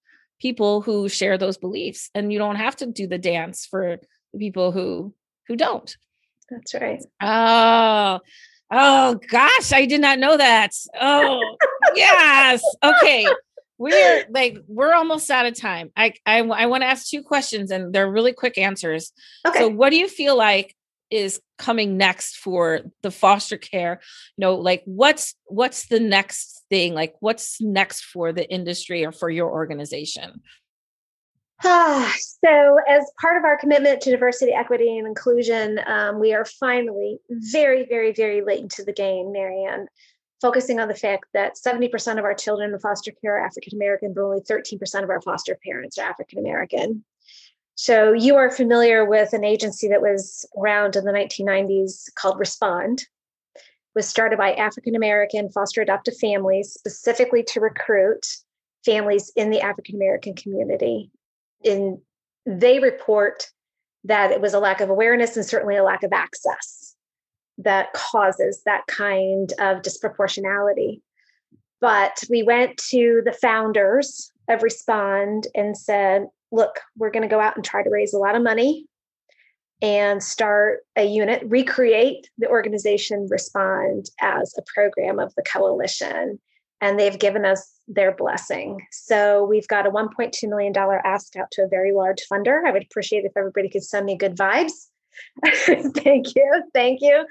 people 0.40 0.82
who 0.82 1.08
share 1.08 1.38
those 1.38 1.56
beliefs 1.56 2.10
and 2.14 2.32
you 2.32 2.38
don't 2.38 2.56
have 2.56 2.76
to 2.76 2.86
do 2.86 3.06
the 3.06 3.18
dance 3.18 3.66
for 3.66 3.98
the 4.32 4.38
people 4.38 4.72
who 4.72 5.14
who 5.48 5.56
don't 5.56 5.96
That's 6.50 6.74
right. 6.74 7.02
oh 7.22 8.20
oh 8.72 9.20
gosh 9.28 9.72
i 9.72 9.86
did 9.86 10.00
not 10.00 10.18
know 10.18 10.36
that. 10.36 10.72
Oh 11.00 11.40
yes 11.94 12.62
okay. 12.82 13.26
We're 13.78 14.26
like 14.28 14.58
we're 14.68 14.92
almost 14.92 15.30
out 15.30 15.46
of 15.46 15.58
time. 15.58 15.90
I 15.96 16.12
i, 16.26 16.40
I 16.40 16.66
want 16.66 16.82
to 16.82 16.86
ask 16.86 17.08
two 17.08 17.22
questions 17.22 17.70
and 17.70 17.94
they're 17.94 18.10
really 18.10 18.32
quick 18.34 18.58
answers. 18.58 19.12
Okay. 19.46 19.60
so 19.60 19.68
what 19.68 19.88
do 19.90 19.96
you 19.96 20.06
feel 20.06 20.36
like 20.36 20.76
is 21.10 21.40
coming 21.58 21.96
next 21.96 22.36
for 22.36 22.80
the 23.02 23.10
foster 23.10 23.56
care? 23.56 24.00
You 24.36 24.42
know 24.42 24.56
like 24.56 24.82
what's 24.84 25.34
what's 25.46 25.86
the 25.86 25.98
next 25.98 26.62
thing? 26.68 26.92
Like 26.92 27.14
what's 27.20 27.60
next 27.60 28.02
for 28.02 28.32
the 28.32 28.48
industry 28.50 29.04
or 29.04 29.12
for 29.12 29.30
your 29.30 29.50
organization 29.50 30.42
so, 31.62 32.78
as 32.88 33.10
part 33.20 33.36
of 33.36 33.44
our 33.44 33.58
commitment 33.58 34.00
to 34.02 34.10
diversity, 34.10 34.52
equity, 34.52 34.96
and 34.96 35.06
inclusion, 35.06 35.78
um, 35.86 36.18
we 36.18 36.32
are 36.32 36.46
finally 36.46 37.18
very, 37.28 37.84
very, 37.86 38.12
very 38.12 38.40
late 38.42 38.60
into 38.60 38.82
the 38.82 38.94
game, 38.94 39.30
Marianne, 39.30 39.86
focusing 40.40 40.80
on 40.80 40.88
the 40.88 40.94
fact 40.94 41.26
that 41.34 41.56
70% 41.56 42.18
of 42.18 42.24
our 42.24 42.32
children 42.32 42.72
in 42.72 42.78
foster 42.78 43.12
care 43.20 43.36
are 43.36 43.44
African 43.44 43.76
American, 43.76 44.14
but 44.14 44.22
only 44.22 44.40
13% 44.40 45.02
of 45.02 45.10
our 45.10 45.20
foster 45.20 45.58
parents 45.62 45.98
are 45.98 46.08
African 46.08 46.38
American. 46.38 47.04
So, 47.74 48.12
you 48.14 48.36
are 48.36 48.50
familiar 48.50 49.04
with 49.04 49.34
an 49.34 49.44
agency 49.44 49.88
that 49.88 50.00
was 50.00 50.46
around 50.58 50.96
in 50.96 51.04
the 51.04 51.12
1990s 51.12 52.14
called 52.14 52.38
Respond. 52.38 53.02
It 53.54 53.62
was 53.94 54.08
started 54.08 54.38
by 54.38 54.54
African 54.54 54.96
American 54.96 55.50
foster 55.50 55.82
adoptive 55.82 56.16
families 56.16 56.72
specifically 56.72 57.42
to 57.48 57.60
recruit 57.60 58.24
families 58.82 59.30
in 59.36 59.50
the 59.50 59.60
African 59.60 59.96
American 59.96 60.34
community 60.34 61.10
in 61.62 62.00
they 62.46 62.78
report 62.80 63.46
that 64.04 64.30
it 64.30 64.40
was 64.40 64.54
a 64.54 64.60
lack 64.60 64.80
of 64.80 64.88
awareness 64.88 65.36
and 65.36 65.44
certainly 65.44 65.76
a 65.76 65.84
lack 65.84 66.02
of 66.02 66.12
access 66.12 66.94
that 67.58 67.92
causes 67.92 68.62
that 68.64 68.86
kind 68.86 69.52
of 69.58 69.82
disproportionality. 69.82 71.00
But 71.80 72.22
we 72.30 72.42
went 72.42 72.78
to 72.88 73.20
the 73.24 73.32
founders 73.32 74.32
of 74.48 74.62
respond 74.62 75.46
and 75.54 75.76
said 75.76 76.26
look 76.52 76.80
we're 76.96 77.10
going 77.10 77.22
to 77.22 77.28
go 77.28 77.40
out 77.40 77.56
and 77.56 77.64
try 77.64 77.82
to 77.82 77.90
raise 77.90 78.12
a 78.12 78.18
lot 78.18 78.34
of 78.34 78.42
money 78.42 78.86
and 79.82 80.22
start 80.22 80.80
a 80.96 81.04
unit 81.04 81.42
recreate 81.46 82.28
the 82.38 82.48
organization 82.48 83.26
respond 83.30 84.10
as 84.20 84.54
a 84.58 84.62
program 84.74 85.18
of 85.18 85.34
the 85.36 85.42
coalition 85.42 86.38
and 86.80 86.98
they've 86.98 87.18
given 87.18 87.44
us 87.44 87.74
their 87.88 88.12
blessing. 88.12 88.86
So 88.90 89.44
we've 89.44 89.68
got 89.68 89.86
a 89.86 89.90
$1.2 89.90 90.48
million 90.48 90.72
ask 91.04 91.36
out 91.36 91.50
to 91.52 91.62
a 91.62 91.68
very 91.68 91.92
large 91.92 92.22
funder. 92.30 92.66
I 92.66 92.72
would 92.72 92.84
appreciate 92.84 93.24
if 93.24 93.32
everybody 93.36 93.68
could 93.68 93.84
send 93.84 94.06
me 94.06 94.16
good 94.16 94.36
vibes. 94.36 94.72
thank 95.44 96.34
you. 96.34 96.62
Thank 96.72 97.00
you. 97.02 97.26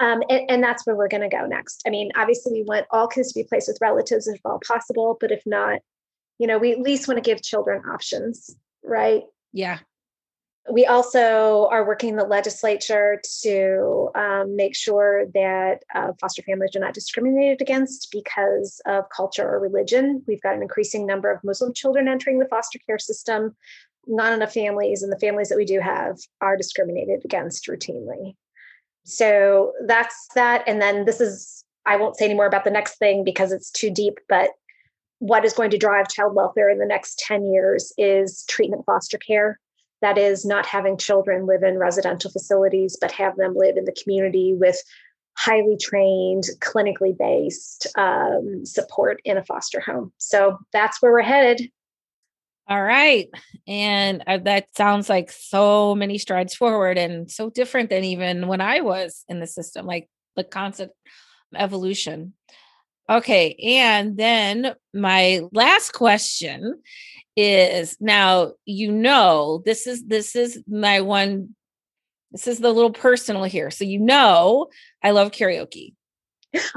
Um, 0.00 0.22
and, 0.28 0.50
and 0.50 0.62
that's 0.62 0.86
where 0.86 0.96
we're 0.96 1.08
going 1.08 1.28
to 1.28 1.34
go 1.34 1.46
next. 1.46 1.82
I 1.86 1.90
mean, 1.90 2.10
obviously, 2.16 2.52
we 2.52 2.62
want 2.62 2.86
all 2.90 3.06
kids 3.06 3.32
to 3.32 3.40
be 3.40 3.46
placed 3.46 3.68
with 3.68 3.78
relatives 3.80 4.26
if 4.26 4.40
all 4.44 4.60
possible, 4.66 5.16
but 5.20 5.30
if 5.30 5.42
not, 5.46 5.80
you 6.38 6.46
know, 6.46 6.58
we 6.58 6.72
at 6.72 6.80
least 6.80 7.06
want 7.06 7.22
to 7.22 7.22
give 7.22 7.42
children 7.42 7.82
options, 7.86 8.56
right? 8.82 9.22
yeah 9.52 9.78
we 10.68 10.84
also 10.84 11.68
are 11.70 11.86
working 11.86 12.16
the 12.16 12.24
legislature 12.24 13.20
to 13.42 14.10
um, 14.14 14.56
make 14.56 14.76
sure 14.76 15.26
that 15.32 15.82
uh, 15.94 16.12
foster 16.20 16.42
families 16.42 16.76
are 16.76 16.80
not 16.80 16.94
discriminated 16.94 17.62
against 17.62 18.08
because 18.12 18.80
of 18.86 19.04
culture 19.14 19.48
or 19.48 19.58
religion. 19.58 20.22
We've 20.26 20.42
got 20.42 20.54
an 20.54 20.62
increasing 20.62 21.06
number 21.06 21.30
of 21.30 21.42
Muslim 21.42 21.72
children 21.72 22.08
entering 22.08 22.38
the 22.38 22.48
foster 22.48 22.78
care 22.86 22.98
system. 22.98 23.56
Not 24.06 24.32
enough 24.32 24.52
families, 24.52 25.02
and 25.02 25.12
the 25.12 25.18
families 25.18 25.48
that 25.50 25.58
we 25.58 25.64
do 25.64 25.78
have 25.80 26.18
are 26.40 26.56
discriminated 26.56 27.22
against 27.24 27.66
routinely. 27.66 28.34
So 29.04 29.72
that's 29.86 30.28
that. 30.34 30.64
And 30.66 30.80
then 30.80 31.04
this 31.04 31.20
is, 31.20 31.64
I 31.86 31.96
won't 31.96 32.16
say 32.16 32.24
any 32.26 32.34
more 32.34 32.46
about 32.46 32.64
the 32.64 32.70
next 32.70 32.96
thing 32.98 33.24
because 33.24 33.52
it's 33.52 33.70
too 33.70 33.90
deep, 33.90 34.18
but 34.28 34.50
what 35.18 35.44
is 35.44 35.52
going 35.52 35.70
to 35.70 35.78
drive 35.78 36.08
child 36.08 36.34
welfare 36.34 36.70
in 36.70 36.78
the 36.78 36.86
next 36.86 37.18
10 37.18 37.46
years 37.46 37.92
is 37.98 38.44
treatment 38.48 38.84
foster 38.86 39.18
care. 39.18 39.60
That 40.02 40.18
is 40.18 40.44
not 40.44 40.66
having 40.66 40.96
children 40.96 41.46
live 41.46 41.62
in 41.62 41.78
residential 41.78 42.30
facilities, 42.30 42.96
but 43.00 43.12
have 43.12 43.36
them 43.36 43.54
live 43.54 43.76
in 43.76 43.84
the 43.84 43.96
community 44.02 44.54
with 44.54 44.82
highly 45.36 45.76
trained, 45.76 46.44
clinically 46.58 47.16
based 47.16 47.86
um, 47.96 48.64
support 48.64 49.20
in 49.24 49.36
a 49.36 49.44
foster 49.44 49.80
home. 49.80 50.12
So 50.18 50.58
that's 50.72 51.00
where 51.00 51.12
we're 51.12 51.22
headed. 51.22 51.70
All 52.68 52.82
right. 52.82 53.28
And 53.66 54.22
uh, 54.26 54.38
that 54.38 54.68
sounds 54.76 55.08
like 55.08 55.32
so 55.32 55.94
many 55.94 56.18
strides 56.18 56.54
forward 56.54 56.98
and 56.98 57.30
so 57.30 57.50
different 57.50 57.90
than 57.90 58.04
even 58.04 58.46
when 58.46 58.60
I 58.60 58.80
was 58.80 59.24
in 59.28 59.40
the 59.40 59.46
system, 59.46 59.86
like 59.86 60.08
the 60.36 60.44
constant 60.44 60.92
evolution. 61.54 62.34
Okay. 63.08 63.56
And 63.56 64.16
then 64.16 64.74
my 64.94 65.40
last 65.50 65.92
question 65.92 66.80
is 67.36 67.96
now 68.00 68.52
you 68.64 68.90
know 68.90 69.62
this 69.64 69.86
is 69.86 70.04
this 70.06 70.34
is 70.34 70.62
my 70.68 71.00
one 71.00 71.54
this 72.32 72.46
is 72.46 72.58
the 72.58 72.72
little 72.72 72.92
personal 72.92 73.44
here 73.44 73.70
so 73.70 73.84
you 73.84 73.98
know 73.98 74.68
i 75.02 75.10
love 75.10 75.30
karaoke. 75.30 75.94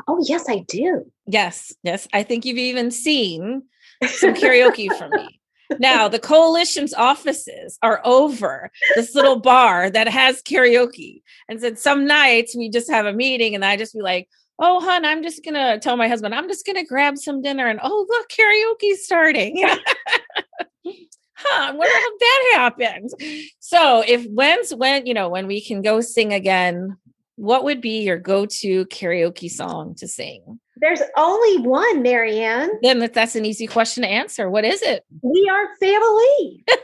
Oh 0.07 0.23
yes 0.27 0.45
i 0.47 0.59
do. 0.67 1.11
Yes 1.25 1.73
yes 1.83 2.07
i 2.13 2.23
think 2.23 2.45
you've 2.45 2.57
even 2.57 2.91
seen 2.91 3.63
some 4.07 4.33
karaoke 4.33 4.95
from 4.97 5.09
me. 5.15 5.39
Now 5.79 6.07
the 6.07 6.19
coalition's 6.19 6.93
offices 6.93 7.79
are 7.81 7.99
over 8.03 8.69
this 8.95 9.15
little 9.15 9.39
bar 9.39 9.89
that 9.89 10.07
has 10.07 10.41
karaoke 10.43 11.23
and 11.49 11.59
said 11.59 11.79
some 11.79 12.05
nights 12.05 12.55
we 12.55 12.69
just 12.69 12.91
have 12.91 13.05
a 13.05 13.13
meeting 13.13 13.55
and 13.55 13.65
i 13.65 13.75
just 13.75 13.93
be 13.93 14.01
like 14.01 14.29
oh 14.59 14.79
hun 14.79 15.05
i'm 15.05 15.23
just 15.23 15.43
gonna 15.43 15.79
tell 15.79 15.97
my 15.97 16.07
husband 16.07 16.33
i'm 16.33 16.47
just 16.47 16.65
gonna 16.65 16.85
grab 16.85 17.17
some 17.17 17.41
dinner 17.41 17.67
and 17.67 17.79
oh 17.83 18.05
look 18.09 18.29
karaoke's 18.29 19.05
starting. 19.05 19.67
Huh 21.35 21.63
i 21.63 21.71
wonder 21.71 21.93
how 21.93 22.17
that 22.19 22.51
happens 22.53 23.13
so 23.59 24.01
if 24.07 24.25
when's 24.27 24.73
when 24.73 25.05
you 25.05 25.13
know 25.13 25.27
when 25.27 25.45
we 25.45 25.59
can 25.61 25.81
go 25.81 25.99
sing 25.99 26.31
again 26.31 26.95
what 27.35 27.63
would 27.63 27.81
be 27.81 28.01
your 28.03 28.17
go-to 28.17 28.85
karaoke 28.85 29.49
song 29.49 29.95
to 29.95 30.07
sing? 30.07 30.59
There's 30.77 31.01
only 31.17 31.67
one 31.67 32.01
marianne. 32.01 32.69
Then 32.81 32.99
that's 32.99 33.35
an 33.35 33.45
easy 33.45 33.67
question 33.67 34.03
to 34.03 34.09
answer. 34.09 34.49
What 34.49 34.65
is 34.65 34.81
it? 34.81 35.03
We 35.21 35.49
are 35.51 35.75
family. 35.77 36.63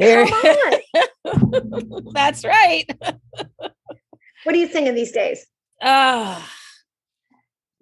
There. 0.00 0.26
that's 2.12 2.44
right 2.44 2.84
what 4.44 4.54
are 4.54 4.58
you 4.58 4.68
singing 4.68 4.94
these 4.94 5.12
days? 5.12 5.46
Uh 5.80 6.42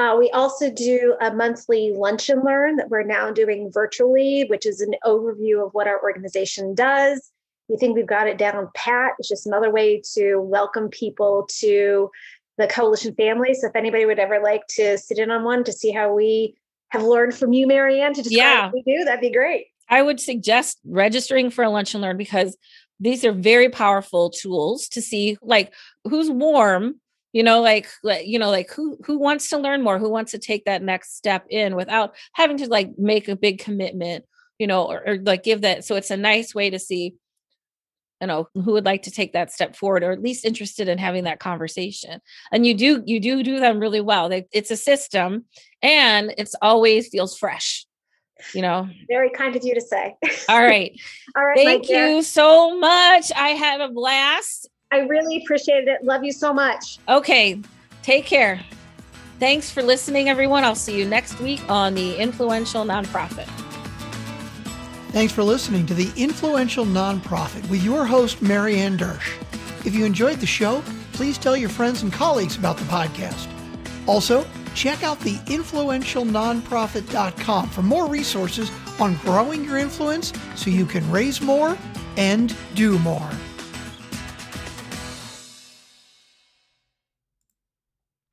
Uh, 0.00 0.16
we 0.16 0.30
also 0.30 0.70
do 0.70 1.14
a 1.20 1.30
monthly 1.30 1.92
lunch 1.92 2.30
and 2.30 2.42
learn 2.42 2.76
that 2.76 2.88
we're 2.88 3.02
now 3.02 3.30
doing 3.30 3.70
virtually, 3.70 4.46
which 4.48 4.64
is 4.64 4.80
an 4.80 4.94
overview 5.04 5.62
of 5.62 5.74
what 5.74 5.86
our 5.86 6.02
organization 6.02 6.74
does. 6.74 7.30
We 7.68 7.76
think 7.76 7.96
we've 7.96 8.06
got 8.06 8.26
it 8.26 8.38
down 8.38 8.70
pat. 8.74 9.12
It's 9.18 9.28
just 9.28 9.46
another 9.46 9.70
way 9.70 10.00
to 10.14 10.36
welcome 10.36 10.88
people 10.88 11.46
to 11.58 12.10
the 12.56 12.66
coalition 12.66 13.14
family. 13.14 13.52
So 13.52 13.66
if 13.66 13.76
anybody 13.76 14.06
would 14.06 14.18
ever 14.18 14.40
like 14.42 14.66
to 14.76 14.96
sit 14.96 15.18
in 15.18 15.30
on 15.30 15.44
one 15.44 15.64
to 15.64 15.72
see 15.72 15.90
how 15.90 16.14
we 16.14 16.54
have 16.88 17.02
learned 17.02 17.34
from 17.34 17.52
you, 17.52 17.66
Marianne, 17.66 18.14
to 18.14 18.22
describe 18.22 18.38
yeah. 18.38 18.64
what 18.70 18.72
we 18.72 18.82
do, 18.96 19.04
that'd 19.04 19.20
be 19.20 19.30
great. 19.30 19.66
I 19.90 20.00
would 20.00 20.18
suggest 20.18 20.78
registering 20.86 21.50
for 21.50 21.62
a 21.62 21.68
lunch 21.68 21.92
and 21.92 22.00
learn 22.00 22.16
because 22.16 22.56
these 23.00 23.22
are 23.22 23.32
very 23.32 23.68
powerful 23.68 24.30
tools 24.30 24.88
to 24.88 25.02
see 25.02 25.36
like 25.42 25.74
who's 26.04 26.30
warm 26.30 27.00
you 27.32 27.42
know 27.42 27.60
like, 27.60 27.88
you 28.24 28.38
know 28.38 28.50
like 28.50 28.70
who 28.70 28.98
who 29.04 29.18
wants 29.18 29.48
to 29.50 29.58
learn 29.58 29.82
more? 29.82 29.98
Who 29.98 30.10
wants 30.10 30.32
to 30.32 30.38
take 30.38 30.64
that 30.64 30.82
next 30.82 31.16
step 31.16 31.46
in 31.50 31.76
without 31.76 32.14
having 32.32 32.58
to 32.58 32.68
like 32.68 32.98
make 32.98 33.28
a 33.28 33.36
big 33.36 33.58
commitment 33.58 34.24
you 34.58 34.66
know 34.66 34.84
or, 34.84 35.02
or 35.06 35.18
like 35.18 35.42
give 35.42 35.62
that 35.62 35.84
so 35.84 35.96
it's 35.96 36.10
a 36.10 36.16
nice 36.16 36.54
way 36.54 36.70
to 36.70 36.78
see 36.78 37.14
you 38.20 38.26
know 38.26 38.48
who 38.54 38.72
would 38.72 38.84
like 38.84 39.02
to 39.02 39.10
take 39.10 39.32
that 39.32 39.50
step 39.50 39.74
forward 39.74 40.04
or 40.04 40.12
at 40.12 40.22
least 40.22 40.44
interested 40.44 40.88
in 40.88 40.98
having 40.98 41.24
that 41.24 41.40
conversation. 41.40 42.20
And 42.52 42.66
you 42.66 42.74
do 42.74 43.02
you 43.06 43.18
do 43.18 43.42
do 43.42 43.58
them 43.58 43.80
really 43.80 44.02
well. 44.02 44.28
They, 44.28 44.46
it's 44.52 44.70
a 44.70 44.76
system 44.76 45.46
and 45.82 46.34
it's 46.36 46.54
always 46.60 47.08
feels 47.08 47.36
fresh 47.36 47.86
you 48.54 48.62
know? 48.62 48.88
Very 49.06 49.28
kind 49.28 49.54
of 49.54 49.62
you 49.64 49.74
to 49.74 49.82
say. 49.82 50.16
All 50.48 50.62
right. 50.62 50.98
All 51.36 51.44
right 51.44 51.56
thank 51.56 51.90
you 51.90 52.22
so 52.22 52.78
much. 52.78 53.30
I 53.36 53.50
had 53.50 53.82
a 53.82 53.90
blast 53.90 54.69
I 54.92 55.00
really 55.00 55.42
appreciate 55.42 55.88
it. 55.88 56.02
Love 56.02 56.24
you 56.24 56.32
so 56.32 56.52
much. 56.52 56.98
Okay. 57.08 57.60
Take 58.02 58.26
care. 58.26 58.60
Thanks 59.38 59.70
for 59.70 59.82
listening, 59.82 60.28
everyone. 60.28 60.64
I'll 60.64 60.74
see 60.74 60.98
you 60.98 61.06
next 61.06 61.40
week 61.40 61.62
on 61.68 61.94
The 61.94 62.16
Influential 62.16 62.84
Nonprofit. 62.84 63.46
Thanks 65.12 65.32
for 65.32 65.42
listening 65.42 65.86
to 65.86 65.94
The 65.94 66.12
Influential 66.16 66.84
Nonprofit 66.84 67.66
with 67.70 67.82
your 67.82 68.04
host, 68.04 68.42
Marianne 68.42 68.98
Dersch. 68.98 69.32
If 69.86 69.94
you 69.94 70.04
enjoyed 70.04 70.40
the 70.40 70.46
show, 70.46 70.82
please 71.12 71.38
tell 71.38 71.56
your 71.56 71.70
friends 71.70 72.02
and 72.02 72.12
colleagues 72.12 72.56
about 72.56 72.76
the 72.76 72.84
podcast. 72.84 73.48
Also, 74.06 74.44
check 74.74 75.02
out 75.02 75.18
the 75.20 75.36
influentialnonprofit.com 75.46 77.70
for 77.70 77.82
more 77.82 78.06
resources 78.08 78.70
on 79.00 79.14
growing 79.16 79.64
your 79.64 79.78
influence 79.78 80.32
so 80.54 80.70
you 80.70 80.84
can 80.84 81.10
raise 81.10 81.40
more 81.40 81.76
and 82.16 82.54
do 82.74 82.98
more. 83.00 83.28